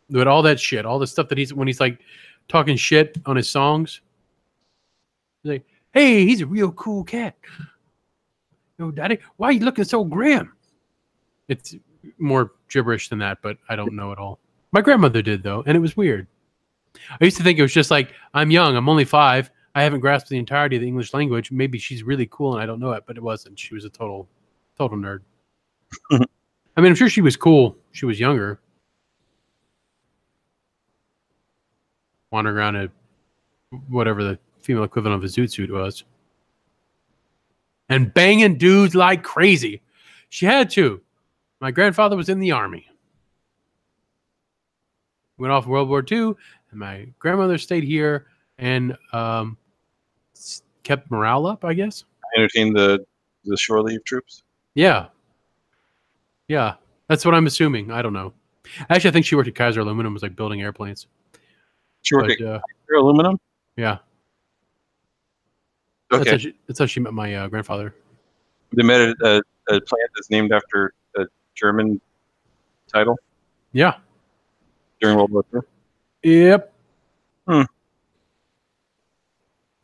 [0.10, 2.00] but all that shit, all the stuff that he's when he's like
[2.48, 4.02] talking shit on his songs.
[5.44, 7.36] like, hey, he's a real cool cat.
[8.78, 10.54] Yo, daddy, why are you looking so grim?
[11.48, 11.76] It's
[12.18, 14.40] more gibberish than that, but I don't know at all.
[14.72, 16.28] My grandmother did though, and it was weird.
[17.10, 20.02] I used to think it was just like I'm young, I'm only five, I haven't
[20.02, 21.52] grasped the entirety of the English language.
[21.52, 23.58] Maybe she's really cool and I don't know it, but it wasn't.
[23.58, 24.28] She was a total,
[24.78, 25.20] total nerd.
[26.12, 27.78] I mean, I'm sure she was cool.
[27.92, 28.60] She was younger.
[32.32, 32.90] Wandering around a
[33.88, 36.04] whatever the female equivalent of a zoot suit was.
[37.90, 39.82] And banging dudes like crazy.
[40.30, 41.02] She had to.
[41.60, 42.88] My grandfather was in the army.
[45.38, 46.34] Went off World War II,
[46.72, 48.28] and my grandmother stayed here
[48.58, 49.58] and um,
[50.84, 52.04] kept morale up, I guess.
[52.36, 53.06] Entertain the
[53.46, 54.44] the shore leave troops.
[54.74, 55.08] Yeah.
[56.54, 56.76] Yeah.
[57.08, 57.90] That's what I'm assuming.
[57.90, 58.32] I don't know.
[58.88, 61.08] Actually, I think she worked at Kaiser Aluminum, was like building airplanes.
[62.04, 63.40] She worked But, at uh, Kaiser aluminum.
[63.76, 63.98] yeah.
[66.12, 67.96] That's, Okay, how she, that's how she met my uh, grandfather.
[68.72, 69.38] they made a, a,
[69.76, 72.00] a plant that's named after a German
[72.88, 73.18] title
[73.72, 73.96] Yeah.
[75.02, 75.62] during World War II.
[76.32, 76.72] Yep.
[77.48, 77.62] Hmm.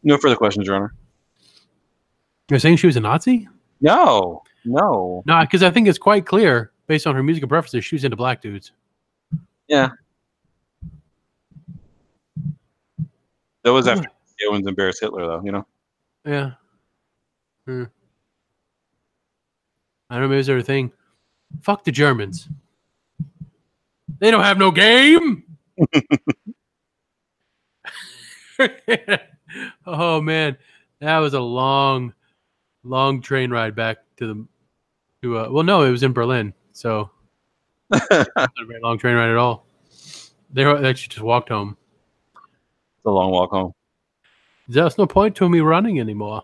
[0.04, 0.94] No further questions, Your Honor.
[2.52, 3.48] You're saying she was a Nazi?
[3.82, 5.24] No, no.
[5.26, 8.18] No, because I think it's quite clear based on her musical preferences, she was into
[8.18, 8.72] black dudes.
[9.68, 9.90] Yeah.
[13.64, 14.10] That was after
[14.50, 15.42] Owens embarrassed Hitler, though.
[15.44, 15.68] You know.
[16.26, 16.52] Yeah.
[17.66, 17.84] Hmm.
[20.10, 20.92] I don't know, maybe it was her thing.
[21.62, 22.48] Fuck the Germans.
[24.20, 25.44] They don't have no game.
[29.86, 30.58] oh man,
[31.00, 32.14] that was a long,
[32.84, 34.46] long train ride back to the
[35.22, 37.10] to uh, well no, it was in Berlin, so
[37.92, 39.66] not a very long train ride at all.
[40.52, 41.78] They were- actually just walked home.
[42.36, 43.74] It's a long walk home.
[44.68, 46.44] There's no point to me running anymore.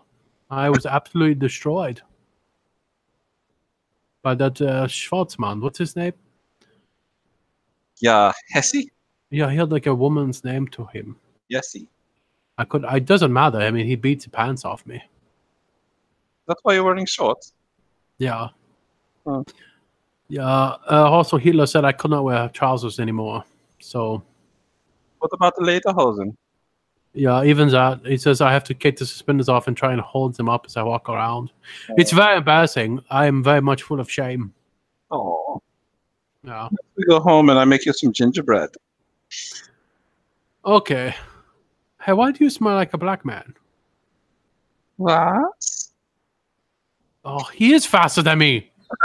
[0.50, 2.00] I was absolutely destroyed
[4.22, 5.60] by that uh, Schwarzman.
[5.60, 6.12] What's his name?
[8.00, 8.86] Yeah, Hesse.
[9.30, 11.16] Yeah, he had like a woman's name to him.
[11.52, 11.88] Yesy.
[12.58, 12.84] I could.
[12.84, 13.58] It doesn't matter.
[13.58, 15.02] I mean, he beats the pants off me.
[16.46, 17.52] That's why you're wearing shorts.
[18.18, 18.48] Yeah.
[20.28, 20.42] Yeah.
[20.44, 23.44] Uh, also, Hitler said I could not wear trousers anymore.
[23.80, 24.22] So
[25.18, 26.36] What about the lederhosen?
[27.14, 30.00] yeah, even that he says I have to take the suspenders off and try and
[30.00, 31.50] hold them up as I walk around.
[31.96, 33.00] It's very embarrassing.
[33.10, 34.52] I am very much full of shame.
[35.10, 35.62] Oh,
[36.42, 36.68] Yeah.
[36.96, 38.70] we go home and I make you some gingerbread.
[40.64, 41.14] Okay.
[42.02, 43.54] Hey, why do you smell like a black man?
[44.96, 45.52] What?
[47.24, 48.70] Oh, he is faster than me.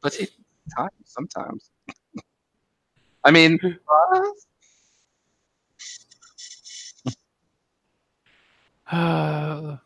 [0.00, 0.30] but it
[0.76, 1.70] time sometimes.
[3.24, 4.34] I mean, what?
[8.90, 9.76] Uh,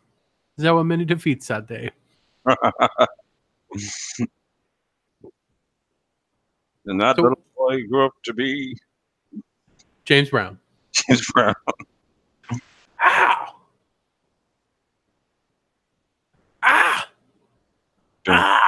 [0.56, 1.90] there were many defeats that day.
[2.46, 2.58] and
[7.00, 8.76] that So- little boy grew up to be
[10.04, 10.58] James Brown.
[10.92, 11.54] James Brown.
[13.04, 13.46] Ow!
[16.62, 17.08] Ah!
[18.29, 18.60] Ah!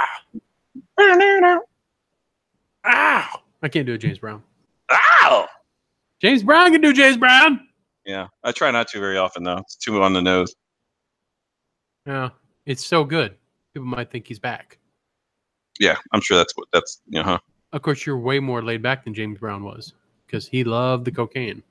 [2.86, 3.28] Ow!
[3.62, 4.42] I can't do a James Brown.
[4.90, 5.46] Ow!
[6.20, 7.68] James Brown can do James Brown.
[8.04, 9.58] Yeah, I try not to very often though.
[9.58, 10.54] It's too on the nose.
[12.06, 12.30] Yeah,
[12.66, 13.36] it's so good.
[13.72, 14.78] People might think he's back.
[15.80, 17.24] Yeah, I'm sure that's what that's you know.
[17.24, 17.38] Huh?
[17.72, 19.94] Of course, you're way more laid back than James Brown was
[20.26, 21.62] because he loved the cocaine.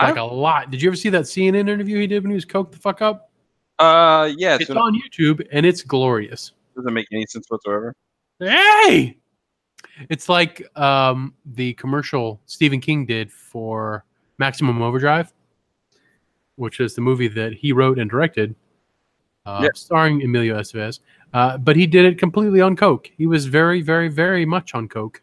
[0.00, 0.70] Like a lot.
[0.70, 3.00] Did you ever see that CNN interview he did when he was coked the fuck
[3.00, 3.30] up?
[3.78, 6.52] Uh, yeah, It's it on YouTube and it's glorious.
[6.76, 7.94] doesn't make any sense whatsoever.
[8.38, 9.16] Hey!
[10.10, 14.04] It's like um, the commercial Stephen King did for
[14.38, 15.32] Maximum Overdrive,
[16.56, 18.54] which is the movie that he wrote and directed,
[19.46, 21.00] uh, starring Emilio Estevez.
[21.32, 23.10] Uh, but he did it completely on coke.
[23.16, 25.22] He was very, very, very much on coke,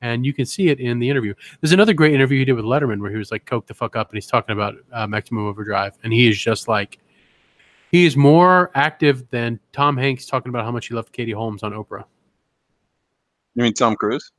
[0.00, 1.34] and you can see it in the interview.
[1.60, 3.96] There's another great interview he did with Letterman where he was like coke the fuck
[3.96, 6.98] up, and he's talking about uh, Maximum Overdrive, and he is just like
[7.94, 11.62] he is more active than Tom Hanks talking about how much he loved Katie Holmes
[11.62, 12.02] on Oprah.
[13.54, 14.32] You mean Tom Cruise?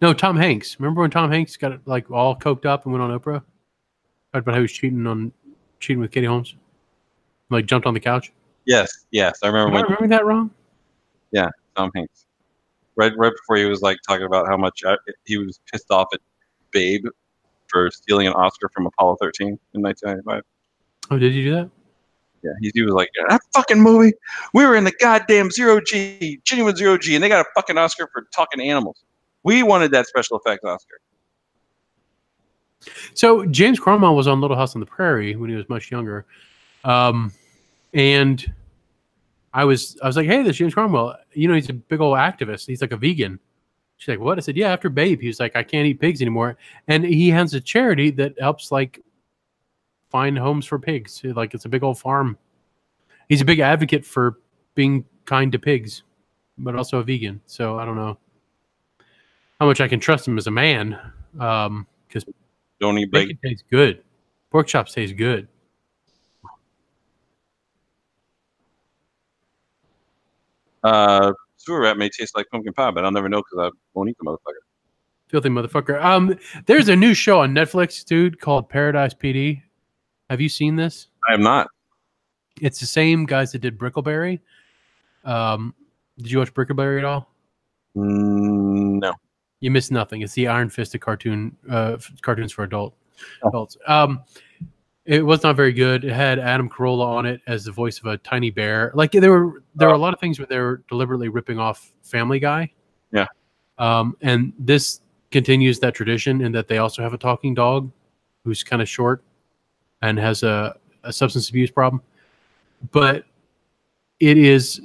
[0.00, 0.80] No, Tom Hanks.
[0.80, 3.42] Remember when Tom Hanks got like all coked up and went on Oprah?
[4.32, 5.30] Talked about how he was cheating on
[5.78, 6.56] cheating with Katie Holmes.
[7.50, 8.32] Like jumped on the couch.
[8.64, 9.38] Yes, yes.
[9.42, 10.50] I remember Am I when remembering that wrong?
[11.32, 12.24] Yeah, Tom Hanks.
[12.96, 14.96] Right, right before he was like talking about how much uh,
[15.26, 16.20] he was pissed off at
[16.70, 17.04] Babe
[17.66, 20.42] for stealing an Oscar from Apollo 13 in 1995.
[21.10, 21.70] Oh, did you do that?
[22.42, 24.12] Yeah, he, he was like, that fucking movie.
[24.54, 27.76] We were in the goddamn zero G, genuine zero G, and they got a fucking
[27.76, 29.02] Oscar for talking animals.
[29.42, 31.00] We wanted that special effects Oscar.
[33.14, 36.26] So James Cromwell was on Little House on the Prairie when he was much younger,
[36.84, 37.32] um,
[37.92, 38.52] and
[39.52, 41.16] I was I was like, "Hey, this James Cromwell.
[41.32, 42.66] You know, he's a big old activist.
[42.66, 43.40] He's like a vegan."
[43.96, 46.22] She's like, "What?" I said, "Yeah, after Babe, he was like, I can't eat pigs
[46.22, 46.56] anymore,
[46.86, 49.02] and he has a charity that helps like
[50.10, 51.20] find homes for pigs.
[51.24, 52.38] Like it's a big old farm.
[53.28, 54.38] He's a big advocate for
[54.74, 56.02] being kind to pigs,
[56.56, 57.40] but also a vegan.
[57.46, 58.16] So I don't know
[59.60, 60.98] how much I can trust him as a man,
[61.32, 62.24] because
[62.80, 63.36] Don't eat bacon.
[63.36, 64.02] bacon tastes good.
[64.50, 65.48] Pork chops taste good.
[70.82, 74.10] Uh, sewer rat may taste like pumpkin pie, but I'll never know because I won't
[74.10, 74.62] eat the motherfucker.
[75.28, 76.02] Filthy motherfucker.
[76.02, 79.62] Um, there's a new show on Netflix, dude, called Paradise PD.
[80.30, 81.08] Have you seen this?
[81.28, 81.68] I have not.
[82.60, 84.40] It's the same guys that did Brickleberry.
[85.24, 85.74] Um,
[86.18, 87.32] did you watch Brickleberry at all?
[87.96, 89.12] Mm, no.
[89.60, 90.22] You missed nothing.
[90.22, 92.94] It's the Iron Fisted cartoon, uh, cartoons for adult
[93.42, 93.48] Oh.
[93.48, 93.76] adults.
[93.86, 94.22] Um,
[95.04, 96.04] it was not very good.
[96.04, 98.92] It had Adam Carolla on it as the voice of a tiny bear.
[98.94, 101.92] Like there were there were a lot of things where they were deliberately ripping off
[102.02, 102.70] Family Guy.
[103.10, 103.26] Yeah.
[103.78, 105.00] Um, and this
[105.30, 107.90] continues that tradition in that they also have a talking dog
[108.44, 109.24] who's kind of short
[110.02, 112.02] and has a, a substance abuse problem.
[112.92, 113.24] But
[114.20, 114.80] it is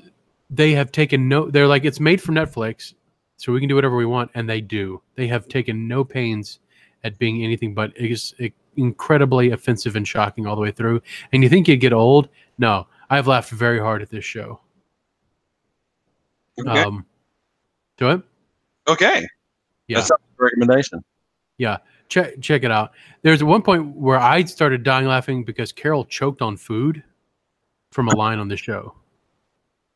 [0.49, 2.93] they have taken no they're like it's made for Netflix,
[3.37, 5.01] so we can do whatever we want, and they do.
[5.15, 6.59] They have taken no pains
[7.03, 8.33] at being anything but ex-
[8.77, 11.01] incredibly offensive and shocking all the way through.
[11.31, 12.29] And you think you'd get old?
[12.57, 14.59] No, I've laughed very hard at this show.
[16.59, 16.83] Okay.
[16.83, 17.05] Um,
[17.97, 18.21] do it?
[18.87, 19.27] okay.
[19.87, 19.97] Yeah.
[19.97, 21.03] That's a recommendation.
[22.13, 22.91] Check check it out.
[23.23, 27.01] There's one point where I started dying laughing because Carol choked on food
[27.91, 28.93] from a line on the show.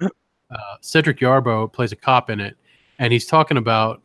[0.49, 2.55] Uh, Cedric Yarbrough plays a cop in it,
[2.99, 4.01] and he's talking about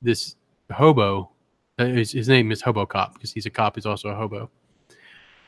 [0.00, 0.36] this
[0.70, 1.28] hobo.
[1.80, 3.74] uh, His, his name is Hobo Cop because he's a cop.
[3.74, 4.48] He's also a hobo.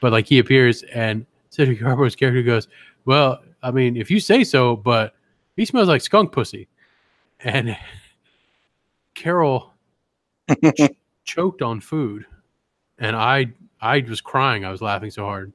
[0.00, 2.66] But like he appears, and Cedric Yarbrough's character goes,
[3.04, 5.14] "Well, I mean, if you say so, but
[5.54, 6.66] he smells like skunk pussy,"
[7.40, 7.74] and
[9.14, 9.72] Carol
[11.24, 12.26] choked on food
[12.98, 13.46] and i
[13.80, 14.64] i was crying.
[14.64, 15.52] I was laughing so hard.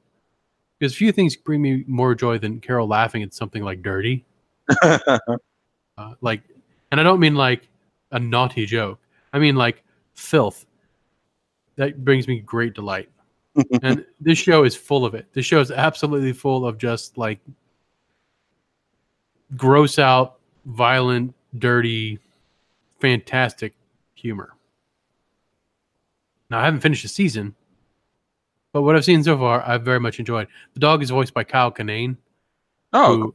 [0.78, 4.24] Because few things bring me more joy than carol laughing at something like dirty.
[5.96, 6.42] Uh, like
[6.92, 7.68] and i don't mean like
[8.12, 9.00] a naughty joke.
[9.32, 9.82] I mean like
[10.14, 10.64] filth.
[11.74, 13.08] That brings me great delight.
[13.82, 15.26] And this show is full of it.
[15.32, 17.40] This show is absolutely full of just like
[19.56, 22.20] gross out violent dirty
[23.00, 23.74] fantastic
[24.14, 24.52] humor
[26.50, 27.54] now I haven't finished the season,
[28.72, 30.48] but what I've seen so far, I've very much enjoyed.
[30.74, 32.16] The dog is voiced by Kyle Kinane,
[32.92, 33.34] oh, who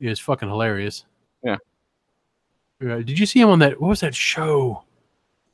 [0.00, 1.04] is fucking hilarious.
[1.42, 1.56] Yeah.
[2.82, 3.80] Uh, did you see him on that?
[3.80, 4.84] What was that show?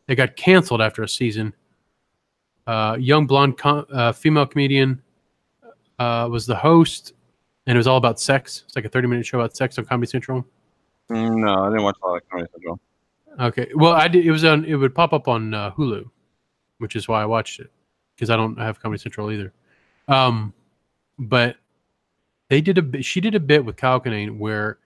[0.07, 1.53] That got canceled after a season.
[2.65, 5.03] Uh, young blonde com- uh, female comedian
[5.99, 7.13] uh, was the host,
[7.67, 8.63] and it was all about sex.
[8.67, 10.47] It's like a thirty-minute show about sex on Comedy Central.
[11.11, 12.79] no, I didn't watch all that Comedy Central.
[13.41, 14.25] Okay, well, I did.
[14.25, 14.65] It was on.
[14.65, 16.09] It would pop up on uh, Hulu,
[16.79, 17.71] which is why I watched it
[18.15, 19.53] because I don't have Comedy Central either.
[20.09, 20.53] Um,
[21.19, 21.57] but
[22.49, 23.03] they did a.
[23.03, 24.79] She did a bit with Kyle Kinane where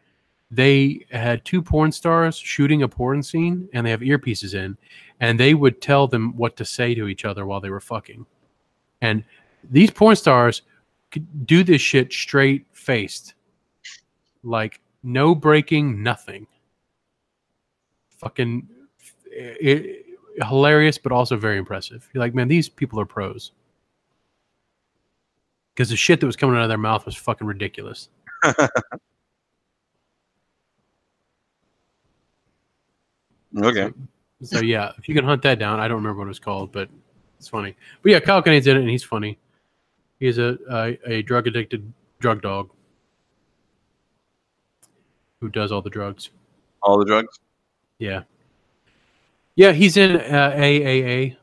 [0.51, 4.77] they had two porn stars shooting a porn scene, and they have earpieces in,
[5.21, 8.27] and they would tell them what to say to each other while they were fucking.
[9.01, 9.25] And
[9.71, 10.63] these porn stars
[11.11, 13.35] could do this shit straight faced,
[14.43, 16.47] like no breaking, nothing
[18.21, 18.69] fucking
[19.33, 20.07] it,
[20.37, 22.09] hilarious, but also very impressive.
[22.13, 23.53] You're like, man, these people are pros.
[25.75, 28.09] Because the shit that was coming out of their mouth was fucking ridiculous.
[33.59, 33.91] Okay.
[34.43, 36.73] So yeah, if you can hunt that down, I don't remember what it was called,
[36.73, 36.89] but
[37.39, 37.77] it's funny.
[38.03, 39.39] But yeah, Kyle Kinane's in it, and he's funny.
[40.19, 42.71] He's a a, a drug addicted drug dog
[45.41, 46.31] who does all the drugs.
[46.83, 47.39] All the drugs.
[47.99, 48.23] Yeah.
[49.61, 51.37] Yeah, he's in uh, AAA,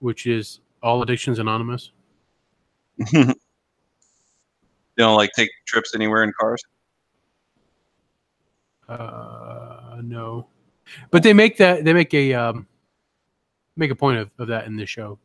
[0.00, 1.92] which is All Addictions Anonymous.
[3.12, 3.32] you
[4.96, 6.60] don't like take trips anywhere in cars.
[8.88, 10.48] Uh, no,
[11.12, 12.66] but they make that they make a um,
[13.76, 15.16] make a point of, of that in this show.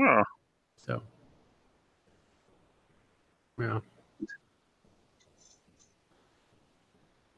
[0.00, 0.22] Oh,
[0.78, 1.02] So,
[3.60, 3.80] yeah,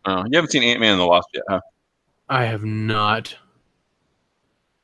[0.04, 1.60] Oh, you haven't seen Ant Man and the Wasp yet, huh?
[2.28, 3.34] I have not.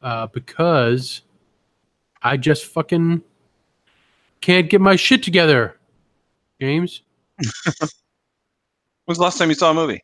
[0.02, 1.22] Uh, because
[2.22, 3.22] I just fucking
[4.40, 5.78] can't get my shit together.
[6.60, 7.02] James?
[9.04, 10.02] When's the last time you saw a movie?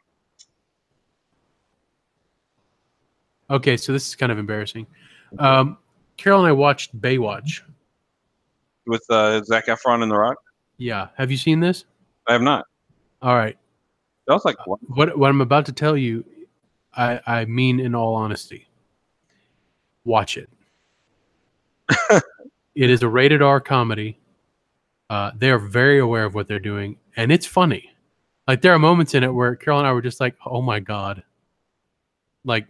[3.51, 4.87] Okay, so this is kind of embarrassing.
[5.39, 5.79] Um,
[6.17, 7.63] Carol and I watched Baywatch.
[8.87, 10.39] With uh, Zac Efron and The Rock?
[10.77, 11.09] Yeah.
[11.17, 11.85] Have you seen this?
[12.27, 12.67] I have not.
[13.23, 13.57] All right.
[14.27, 14.79] That was like what?
[14.89, 16.25] What what I'm about to tell you,
[16.95, 18.68] I, I mean in all honesty.
[20.09, 20.49] Watch it.
[22.75, 24.19] it is a rated R comedy.
[25.11, 27.93] Uh, they are very aware of what they're doing, and it's funny.
[28.47, 30.81] Like there are moments in it where Carol and I were just like, "Oh my
[30.81, 31.23] god!"
[32.43, 32.67] Like,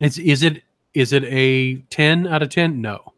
[0.00, 0.64] it's is it
[0.94, 2.80] is it a ten out of ten?
[2.80, 3.12] No.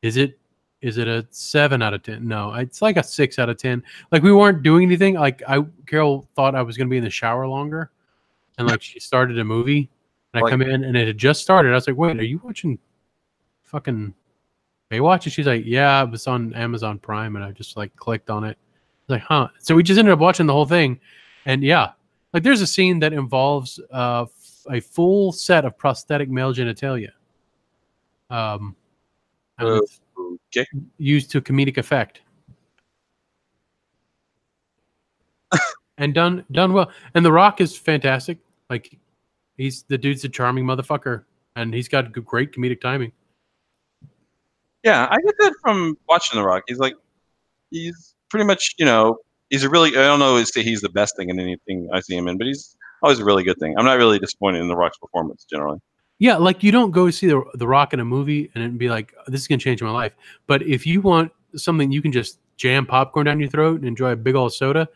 [0.00, 0.38] Is it
[0.80, 2.26] is it a seven out of ten?
[2.26, 3.82] No, it's like a six out of ten.
[4.10, 5.16] Like we weren't doing anything.
[5.16, 7.90] Like I Carol thought I was gonna be in the shower longer,
[8.56, 9.90] and like she started a movie,
[10.34, 11.70] and I come in and it had just started.
[11.70, 12.78] I was like, "Wait, are you watching
[13.64, 14.14] fucking
[14.90, 18.30] Baywatch?" And she's like, "Yeah, it was on Amazon Prime," and I just like clicked
[18.30, 18.56] on it.
[19.08, 20.98] Like, "Huh?" So we just ended up watching the whole thing,
[21.46, 21.92] and yeah,
[22.32, 24.26] like there's a scene that involves uh,
[24.70, 27.10] a full set of prosthetic male genitalia.
[28.30, 28.76] Um,
[29.58, 29.80] Uh,
[30.54, 30.66] Okay.
[30.98, 32.20] used to comedic effect.
[35.98, 36.90] and done done well.
[37.14, 38.38] And The Rock is fantastic.
[38.70, 38.98] Like
[39.56, 41.24] he's the dude's a charming motherfucker
[41.56, 43.12] and he's got great comedic timing.
[44.82, 46.64] Yeah, I get that from watching The Rock.
[46.66, 46.94] He's like,
[47.70, 49.18] he's pretty much, you know,
[49.50, 49.90] he's a really.
[49.90, 52.48] I don't know say he's the best thing in anything I see him in, but
[52.48, 53.76] he's always a really good thing.
[53.78, 55.78] I'm not really disappointed in The Rock's performance generally.
[56.18, 58.88] Yeah, like you don't go see the the Rock in a movie and then be
[58.88, 60.12] like, "This is gonna change my life."
[60.46, 64.12] But if you want something you can just jam popcorn down your throat and enjoy
[64.12, 64.88] a big old soda,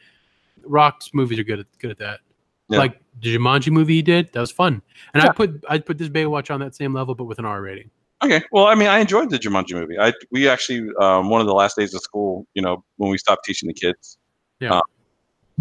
[0.64, 2.20] Rock's movies are good at good at that.
[2.68, 2.78] Yeah.
[2.78, 4.82] Like the Jumanji movie he did, that was fun.
[5.14, 7.62] And I put I put this Baywatch on that same level, but with an R
[7.62, 7.90] rating.
[8.24, 9.98] Okay, well, I mean, I enjoyed the Jumanji movie.
[9.98, 13.18] I we actually um, one of the last days of school, you know, when we
[13.18, 14.18] stopped teaching the kids.
[14.58, 14.74] Yeah.
[14.74, 14.82] Uh,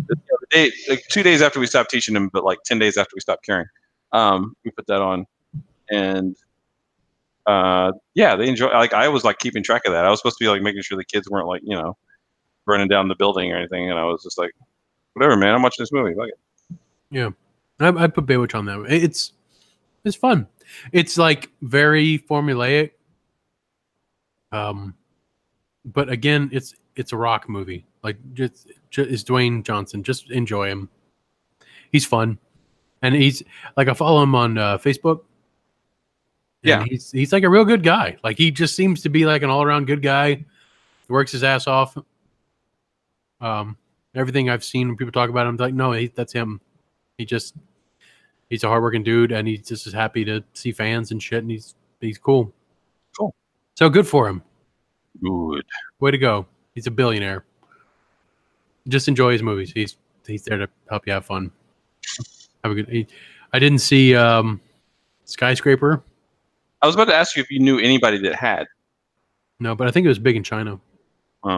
[0.08, 0.16] the,
[0.50, 3.20] day, like two days after we stopped teaching them, but like ten days after we
[3.20, 3.68] stopped caring,
[4.12, 5.26] um, we put that on,
[5.90, 6.36] and
[7.46, 8.68] uh, yeah, they enjoy.
[8.68, 10.06] Like I was like keeping track of that.
[10.06, 11.98] I was supposed to be like making sure the kids weren't like you know
[12.66, 14.52] burning down the building or anything, and I was just like,
[15.14, 15.54] whatever, man.
[15.54, 16.16] I'm watching this movie.
[16.16, 16.40] Like it.
[17.12, 17.30] Yeah,
[17.80, 18.86] I, I put Baywatch on that.
[18.90, 19.34] It's
[20.04, 20.48] it's fun.
[20.92, 22.92] It's like very formulaic.
[24.52, 24.94] Um,
[25.86, 27.86] but again, it's it's a rock movie.
[28.04, 30.04] Like just, just it's Dwayne Johnson.
[30.04, 30.90] Just enjoy him.
[31.92, 32.38] He's fun,
[33.02, 33.44] and he's
[33.78, 35.22] like I follow him on uh, Facebook.
[36.64, 36.84] and Yeah.
[36.84, 38.18] he's he's like a real good guy.
[38.24, 40.46] Like he just seems to be like an all around good guy.
[41.08, 41.96] Works his ass off.
[43.42, 43.78] Um,
[44.16, 46.60] everything I've seen when people talk about him, like no, he, that's him.
[47.18, 47.56] He just
[48.50, 51.52] he's a hardworking dude, and he's just as happy to see fans and shit, and
[51.52, 52.52] he's he's cool.
[53.18, 53.34] Cool.
[53.76, 54.42] So good for him.
[55.24, 55.66] Good.
[56.00, 56.46] Way to go.
[56.74, 57.46] He's a billionaire.
[58.88, 59.72] Just enjoy his movies.
[59.74, 59.96] He's
[60.28, 61.52] he's there to help you have fun.
[62.64, 62.90] Have a good.
[62.90, 63.08] He,
[63.54, 64.60] I didn't see um,
[65.24, 66.04] skyscraper.
[66.82, 68.68] I was about to ask you if you knew anybody that had.
[69.60, 70.80] No, but I think it was big in China.
[71.44, 71.52] They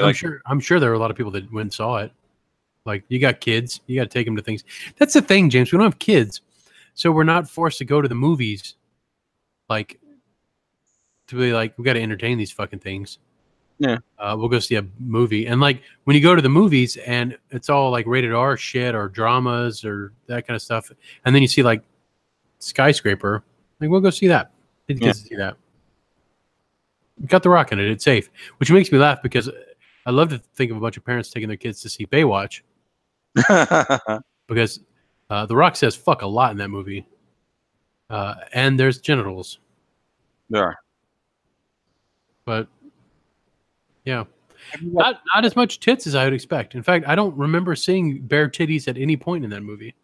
[0.00, 0.40] I'm like- sure.
[0.46, 2.12] I'm sure there were a lot of people that went and saw it.
[2.86, 4.62] Like you got kids, you got to take them to things.
[4.98, 5.72] That's the thing, James.
[5.72, 6.42] We don't have kids,
[6.94, 8.74] so we're not forced to go to the movies.
[9.70, 9.98] Like
[11.28, 13.18] to be like, we got to entertain these fucking things.
[13.78, 13.98] Yeah.
[14.18, 17.36] uh, we'll go see a movie, and like when you go to the movies, and
[17.50, 20.92] it's all like rated R shit or dramas or that kind of stuff,
[21.24, 21.82] and then you see like
[22.58, 23.42] skyscraper,
[23.80, 24.52] like we'll go see that.
[24.86, 25.56] Kids to see that.
[27.26, 27.90] Got the rock in it.
[27.90, 29.48] It's safe, which makes me laugh because
[30.04, 32.60] I love to think of a bunch of parents taking their kids to see Baywatch
[34.48, 34.80] because
[35.30, 37.06] uh, The Rock says fuck a lot in that movie.
[38.10, 39.58] Uh, and there's genitals,
[40.50, 40.76] there are.
[42.44, 42.68] but
[44.04, 44.24] yeah,
[44.82, 46.74] not not as much tits as I would expect.
[46.74, 49.94] In fact, I don't remember seeing bare titties at any point in that movie.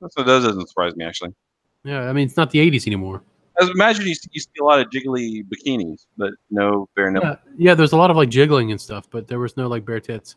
[0.00, 1.34] That's what that doesn't surprise me actually.
[1.84, 3.22] Yeah, I mean it's not the '80s anymore.
[3.60, 7.28] I imagine you, you see a lot of jiggly bikinis, but no bare nipple.
[7.28, 9.84] Yeah, yeah, there's a lot of like jiggling and stuff, but there was no like
[9.84, 10.36] bare tits.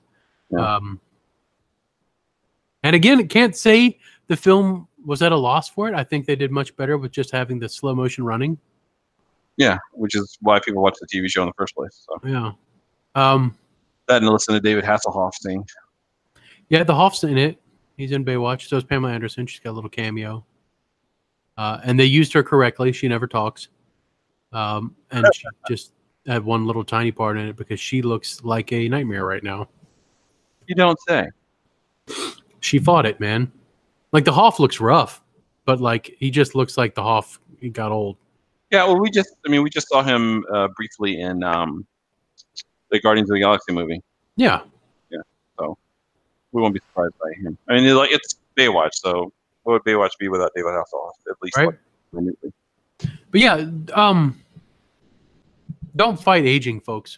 [0.51, 0.75] Yeah.
[0.75, 0.99] Um,
[2.87, 5.93] and again, can't say the film was at a loss for it.
[5.93, 8.57] I think they did much better with just having the slow motion running.
[9.57, 12.05] Yeah, which is why people watch the TV show in the first place.
[12.07, 12.51] So Yeah.
[13.13, 13.57] Um,
[14.07, 15.65] that and listen to David Hasselhoff sing.
[16.69, 17.59] yeah, the Hoff's in it.
[17.97, 18.69] He's in Baywatch.
[18.69, 19.45] So is Pamela Anderson.
[19.47, 20.45] She's got a little cameo.
[21.57, 22.93] Uh, and they used her correctly.
[22.93, 23.67] She never talks.
[24.53, 25.91] Um, and she just
[26.25, 29.67] had one little tiny part in it because she looks like a nightmare right now.
[30.67, 31.27] You don't say.
[32.59, 33.51] She fought it, man.
[34.11, 35.21] Like the Hoff looks rough,
[35.65, 38.17] but like he just looks like the Hoff he got old.
[38.71, 41.85] Yeah, well, we just, I mean, we just saw him uh, briefly in um,
[42.91, 44.01] the Guardians of the Galaxy movie.
[44.35, 44.61] Yeah.
[45.09, 45.19] Yeah.
[45.57, 45.77] So
[46.51, 47.57] we won't be surprised by him.
[47.69, 49.31] I mean, like it's Baywatch, so
[49.63, 51.11] what would Baywatch be without David Hasselhoff?
[51.29, 51.67] At least Right.
[51.67, 51.79] like,
[52.11, 52.51] minutely.
[53.31, 54.41] But yeah, um
[55.95, 57.17] don't fight aging, folks.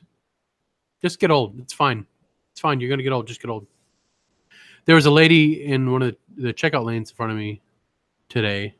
[1.01, 1.59] Just get old.
[1.59, 2.05] It's fine.
[2.51, 2.79] It's fine.
[2.79, 3.27] You're gonna get old.
[3.27, 3.67] Just get old.
[4.89, 7.61] There was a lady in one of the, the checkout lanes in front of me
[8.27, 8.73] today,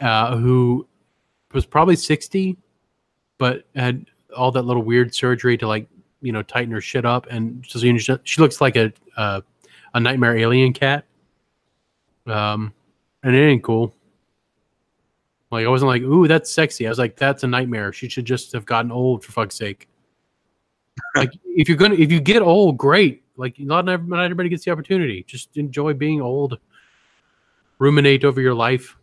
[0.00, 0.88] uh, who
[1.52, 2.56] was probably 60,
[3.38, 4.06] but had
[4.36, 5.86] all that little weird surgery to like,
[6.20, 9.42] you know, tighten her shit up, and so she, she looks like a uh,
[9.94, 11.04] a nightmare alien cat.
[12.26, 12.74] Um,
[13.22, 13.94] and it ain't cool.
[15.52, 16.88] Like I wasn't like, ooh, that's sexy.
[16.88, 17.92] I was like, that's a nightmare.
[17.92, 19.86] She should just have gotten old for fuck's sake.
[21.14, 23.21] like if you're gonna if you get old, great.
[23.36, 25.24] Like not not everybody gets the opportunity.
[25.26, 26.58] Just enjoy being old.
[27.78, 28.96] Ruminate over your life.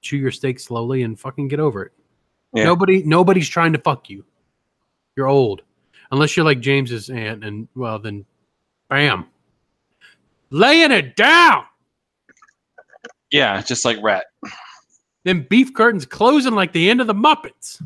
[0.00, 1.92] Chew your steak slowly and fucking get over it.
[2.54, 2.64] Yeah.
[2.64, 4.24] Nobody nobody's trying to fuck you.
[5.16, 5.62] You're old.
[6.10, 8.24] Unless you're like James's aunt and well then
[8.88, 9.26] bam.
[10.50, 11.64] Laying it down.
[13.30, 14.24] Yeah, just like Rat.
[15.24, 17.80] Then beef curtains closing like the end of the Muppets.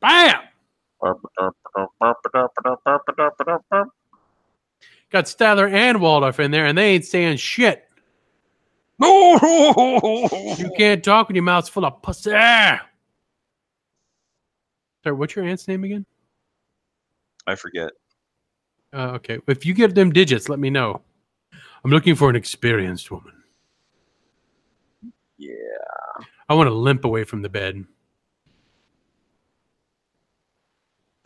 [0.00, 0.40] Bam!
[5.10, 7.84] Got Statler and Waldorf in there, and they ain't saying shit.
[9.00, 12.30] You can't talk when your mouth's full of pussy.
[12.30, 12.80] Sorry,
[15.04, 16.06] what's your aunt's name again?
[17.46, 17.90] I forget.
[18.92, 21.02] Uh, okay, if you get them digits, let me know.
[21.84, 23.34] I'm looking for an experienced woman.
[25.36, 25.54] Yeah.
[26.48, 27.84] I want to limp away from the bed.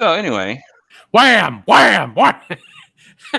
[0.01, 0.62] So anyway,
[1.11, 1.62] Wham!
[1.66, 2.14] Wham!
[2.14, 2.42] What?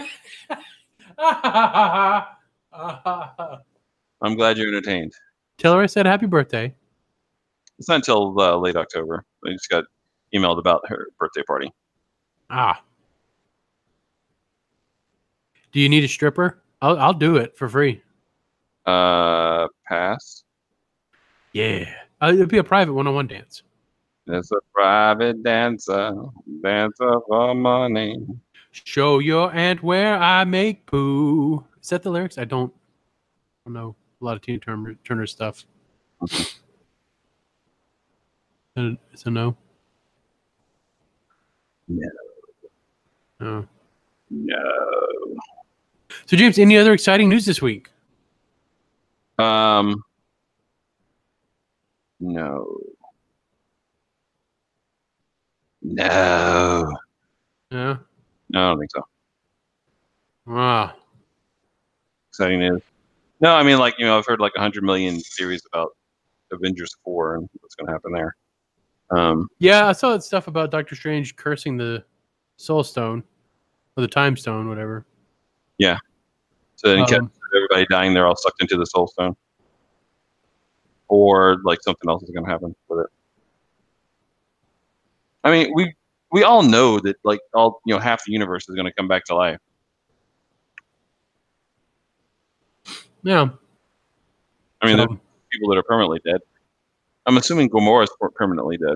[4.22, 5.14] I'm glad you're entertained.
[5.58, 6.74] Tell her I said happy birthday.
[7.78, 9.24] It's not until uh, late October.
[9.46, 9.86] I just got
[10.34, 11.72] emailed about her birthday party.
[12.50, 12.82] Ah.
[15.72, 16.62] Do you need a stripper?
[16.82, 18.02] I'll I'll do it for free.
[18.86, 20.44] Uh, pass.
[21.54, 21.94] Yeah.
[22.22, 23.64] Uh, it'll be a private one-on-one dance.
[24.32, 26.14] It's a private dancer,
[26.62, 28.18] dancer for money.
[28.72, 31.66] Show your aunt where I make poo.
[31.82, 32.38] Is that the lyrics?
[32.38, 35.66] I don't, I don't know a lot of Tina Turner, Turner stuff.
[36.22, 36.28] Uh,
[39.12, 39.58] It's a no.
[41.88, 42.10] No.
[43.42, 43.66] Oh.
[44.30, 45.36] No.
[46.28, 47.90] So James, any other exciting news this week?
[49.40, 50.04] Um.
[52.20, 52.80] No.
[55.94, 56.92] No.
[57.72, 57.98] Yeah.
[58.50, 59.04] No, I don't think so.
[60.48, 60.96] Ah.
[62.30, 62.82] Exciting news.
[63.42, 65.96] No, I mean, like you know, I've heard like a hundred million theories about
[66.52, 68.36] Avengers four and what's going to happen there.
[69.12, 72.04] Um, Yeah, I saw that stuff about Doctor Strange cursing the
[72.58, 73.24] Soul Stone
[73.98, 75.06] or the Time Stone, whatever.
[75.78, 75.98] Yeah.
[76.76, 79.36] So in case Um, of everybody dying, they're all sucked into the Soul Stone,
[81.08, 83.12] or like something else is going to happen with it.
[85.50, 85.94] I mean, we
[86.32, 89.08] we all know that like all you know, half the universe is going to come
[89.08, 89.60] back to life.
[93.24, 93.50] yeah.
[94.82, 95.20] I mean, So, there's
[95.52, 96.40] people that are permanently dead.
[97.26, 98.96] I'm assuming Gamora is per- permanently dead.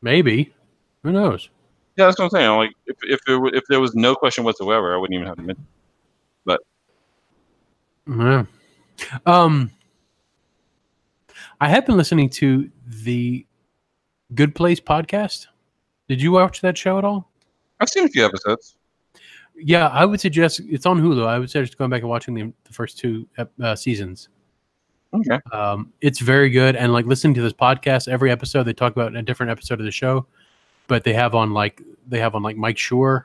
[0.00, 0.52] maybe.
[1.02, 1.48] Who knows?
[1.96, 2.56] Yeah, that's what I'm saying.
[2.56, 5.42] Like, if if there if there was no question whatsoever, I wouldn't even have to
[5.42, 5.66] mention.
[6.44, 6.60] But.
[8.06, 8.44] Yeah.
[9.26, 9.70] Um,
[11.60, 13.46] I have been listening to the
[14.34, 15.46] Good Place podcast.
[16.08, 17.30] Did you watch that show at all?
[17.80, 18.76] I've seen a few episodes.
[19.56, 21.26] Yeah, I would suggest it's on Hulu.
[21.26, 23.26] I would suggest going back and watching the, the first two
[23.62, 24.28] uh, seasons.
[25.12, 25.40] Okay.
[25.52, 29.16] Um, it's very good, and like listening to this podcast, every episode they talk about
[29.16, 30.26] a different episode of the show,
[30.86, 33.24] but they have on like they have on like Mike Schur,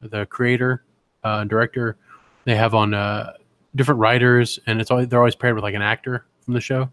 [0.00, 0.84] the creator,
[1.24, 1.96] uh, and director.
[2.44, 3.32] They have on uh,
[3.74, 6.92] different writers, and it's always they're always paired with like an actor from the show,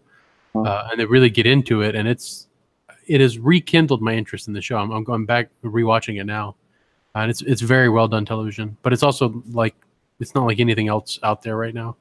[0.56, 2.48] uh, and they really get into it, and it's
[3.06, 4.76] it has rekindled my interest in the show.
[4.76, 6.56] I'm, I'm going back rewatching it now,
[7.14, 9.74] and it's it's very well done television, but it's also like
[10.20, 11.96] it's not like anything else out there right now.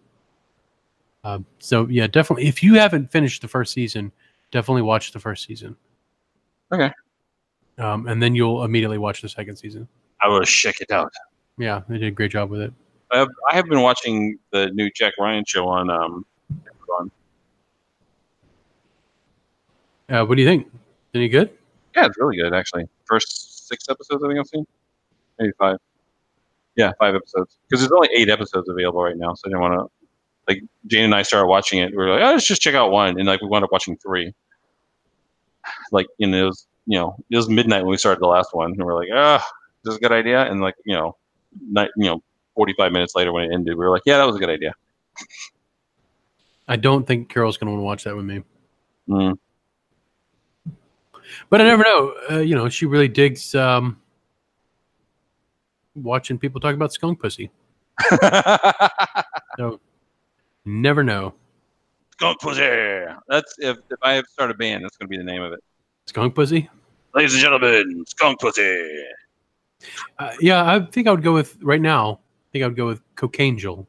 [1.23, 2.47] Um, so yeah, definitely.
[2.47, 4.11] If you haven't finished the first season,
[4.51, 5.75] definitely watch the first season.
[6.71, 6.91] Okay.
[7.77, 9.87] Um, and then you'll immediately watch the second season.
[10.21, 11.11] I will check it out.
[11.57, 12.73] Yeah, they did a great job with it.
[13.11, 17.11] I have, I have been watching the new Jack Ryan show on um, Amazon.
[20.09, 20.67] Uh, what do you think?
[21.13, 21.51] Any good?
[21.95, 22.87] Yeah, it's really good actually.
[23.05, 24.65] First six episodes I think I've seen,
[25.39, 25.77] maybe five.
[26.75, 27.57] Yeah, five episodes.
[27.67, 29.91] Because there's only eight episodes available right now, so I didn't want to.
[30.47, 31.91] Like Jane and I started watching it.
[31.91, 33.95] We were like, oh, let's just check out one, and like we wound up watching
[33.97, 34.33] three.
[35.91, 38.53] Like you know, it was you know it was midnight when we started the last
[38.53, 39.45] one, and we're like, ah,
[39.83, 40.43] this is a good idea.
[40.43, 41.15] And like you know,
[41.69, 42.21] night you know,
[42.55, 44.73] 45 minutes later when it ended, we were like, yeah, that was a good idea.
[46.67, 48.43] I don't think Carol's going to want to watch that with me.
[49.09, 49.37] Mm.
[51.49, 52.13] But I never know.
[52.31, 53.99] Uh, you know, she really digs um,
[55.95, 57.51] watching people talk about skunk pussy.
[59.57, 59.79] So
[60.65, 61.33] never know.
[62.13, 62.61] Skunk pussy.
[63.27, 65.59] That's if, if I have started a band, that's gonna be the name of it.
[66.07, 66.69] Skunk pussy?
[67.13, 68.83] Ladies and gentlemen, skunk pussy.
[70.17, 72.13] Uh, yeah, I think I would go with right now.
[72.13, 73.85] I think I would go with Cocaangel.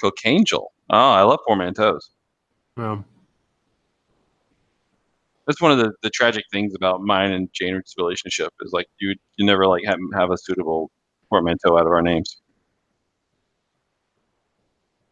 [0.00, 0.66] Cocaangel.
[0.90, 2.10] Oh, I love portmanteaus.
[2.76, 3.04] Um,
[5.46, 9.14] That's one of the, the tragic things about mine and Jane's relationship is like you
[9.36, 10.90] you never like have, have a suitable
[11.30, 12.40] portmanteau out of our names.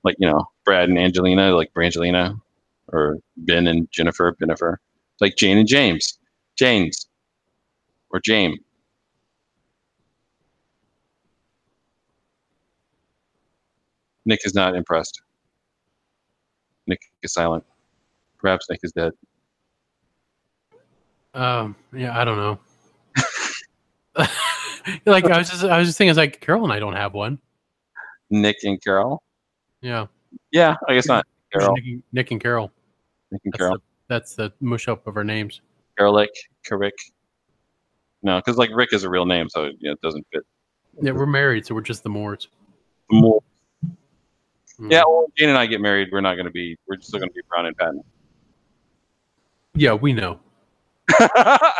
[0.05, 2.41] Like you know Brad and Angelina, like Brangelina,
[2.93, 4.77] or Ben and Jennifer, Bennifer.
[5.21, 6.19] Like Jane and James,
[6.57, 7.07] James,
[8.11, 8.57] or Jame.
[14.25, 15.23] Knick is not impressed.
[16.87, 17.65] Knick is silent.
[18.39, 19.13] Perhaps Knick is dead.
[21.35, 22.59] Um, yeah, I don't know.
[25.07, 27.15] like I was just, I was just thinking, it's like Carol and I don't have
[27.15, 27.39] one.
[28.31, 29.23] Knick and Carol.
[29.81, 30.07] Yeah,
[30.53, 31.27] Yeah, I guess not.
[31.53, 32.71] Carol, Knick, and- Knick and Carol.
[33.31, 35.61] Knick and That's Carol, the, that's the mush up of our names.
[35.97, 36.31] Carolick,
[36.65, 36.95] Carrick.
[38.23, 40.43] No, because like Rick is a real name, so you know, it doesn't fit.
[41.01, 42.49] Yeah, we're married, so we're just the Moores.
[43.11, 43.41] More.
[44.79, 44.91] Mm.
[44.91, 46.09] Yeah, well, Jane and I get married.
[46.13, 46.77] We're not going to be.
[46.87, 48.03] We're still going to be Brown and Patton.
[49.75, 50.39] yeah, we know.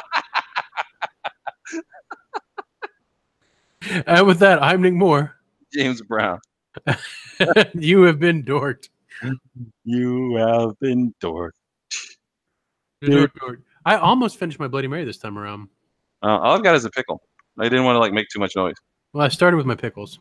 [4.07, 5.37] And with that, I'm Knick Moore.
[5.73, 6.41] James Brown.
[7.75, 8.89] you have been dorked.
[9.85, 11.53] You have been dorked.
[13.03, 13.61] Dork, dork.
[13.85, 15.69] I almost finished my Bloody Mary this time around.
[16.23, 17.23] Uh, all I've got is a pickle.
[17.59, 18.75] I didn't want to like make too much noise.
[19.13, 20.19] Well, I started with my pickles.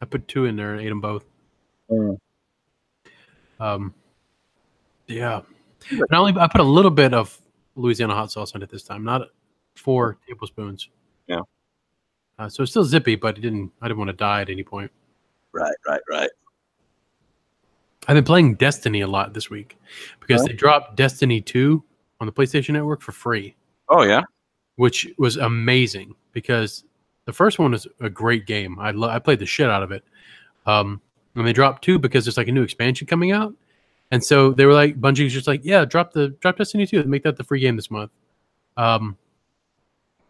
[0.00, 1.24] I put two in there and ate them both.
[3.60, 3.94] Um,
[5.06, 5.42] yeah.
[5.90, 7.38] And I only I put a little bit of
[7.76, 9.28] Louisiana hot sauce on it this time, not
[9.74, 10.88] four tablespoons.
[11.26, 11.40] Yeah.
[12.38, 13.70] Uh, so it's still zippy, but it didn't.
[13.80, 14.90] I didn't want to die at any point.
[15.52, 16.30] Right, right, right.
[18.08, 19.78] I've been playing Destiny a lot this week
[20.20, 21.82] because they dropped Destiny 2
[22.20, 23.54] on the PlayStation Network for free,
[23.88, 24.22] Oh yeah.
[24.76, 26.84] which was amazing because
[27.26, 28.78] the first one was a great game.
[28.80, 30.02] I lo- I played the shit out of it.
[30.66, 31.00] Um,
[31.36, 33.54] and they dropped 2 because there's like a new expansion coming out.
[34.12, 37.08] And so they were like Bungie's just like, "Yeah, drop the drop Destiny 2 and
[37.08, 38.12] make that the free game this month."
[38.76, 39.16] Um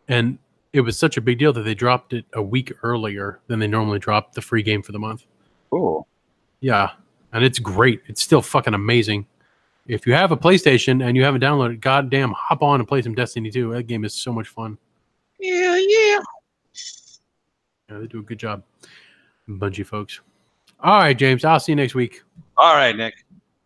[0.08, 0.38] and
[0.72, 3.66] it was such a big deal that they dropped it a week earlier than they
[3.66, 5.26] normally drop the free game for the month.
[5.68, 6.06] Cool.
[6.60, 6.92] Yeah,
[7.32, 8.02] and it's great.
[8.06, 9.26] It's still fucking amazing.
[9.88, 13.14] If you have a PlayStation and you haven't downloaded, goddamn, hop on and play some
[13.14, 13.72] Destiny 2.
[13.72, 14.78] That game is so much fun.
[15.40, 16.20] Yeah, yeah.
[17.90, 18.62] Yeah, they do a good job,
[19.48, 20.20] Bungie folks.
[20.80, 21.44] All right, James.
[21.44, 22.22] I'll see you next week.
[22.56, 23.14] All right, Knick.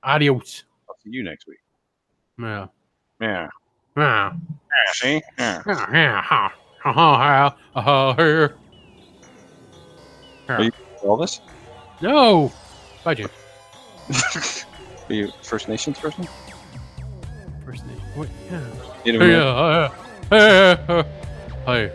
[0.06, 0.62] Adios.
[0.88, 1.58] I'll see you next week.
[2.38, 2.68] Yeah.
[3.20, 3.48] Yeah.
[3.96, 4.32] Yeah.
[4.32, 5.22] Yeah, see?
[5.36, 5.62] Yeah.
[5.66, 5.86] Yeah.
[5.92, 6.22] Yeah.
[6.22, 6.52] Ha.
[6.84, 6.92] Ha.
[6.92, 7.56] Ha.
[7.74, 7.80] Ha.
[7.80, 8.14] Ha.
[10.46, 10.54] Ha.
[10.54, 10.70] Are you
[11.02, 11.40] Elvis?
[12.00, 12.52] No.
[13.02, 13.30] Bye, James.
[15.08, 16.28] Are you First Nations person?
[17.64, 17.98] First name.
[18.14, 18.28] What?
[18.48, 18.60] Yeah.
[19.04, 19.90] Native Hey, uh,
[20.30, 21.02] uh, uh,
[21.66, 21.92] Hey.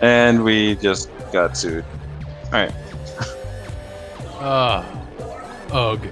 [0.00, 1.84] And we just got sued.
[2.46, 2.72] All right.
[4.40, 4.84] Uh,
[5.70, 6.08] ugh.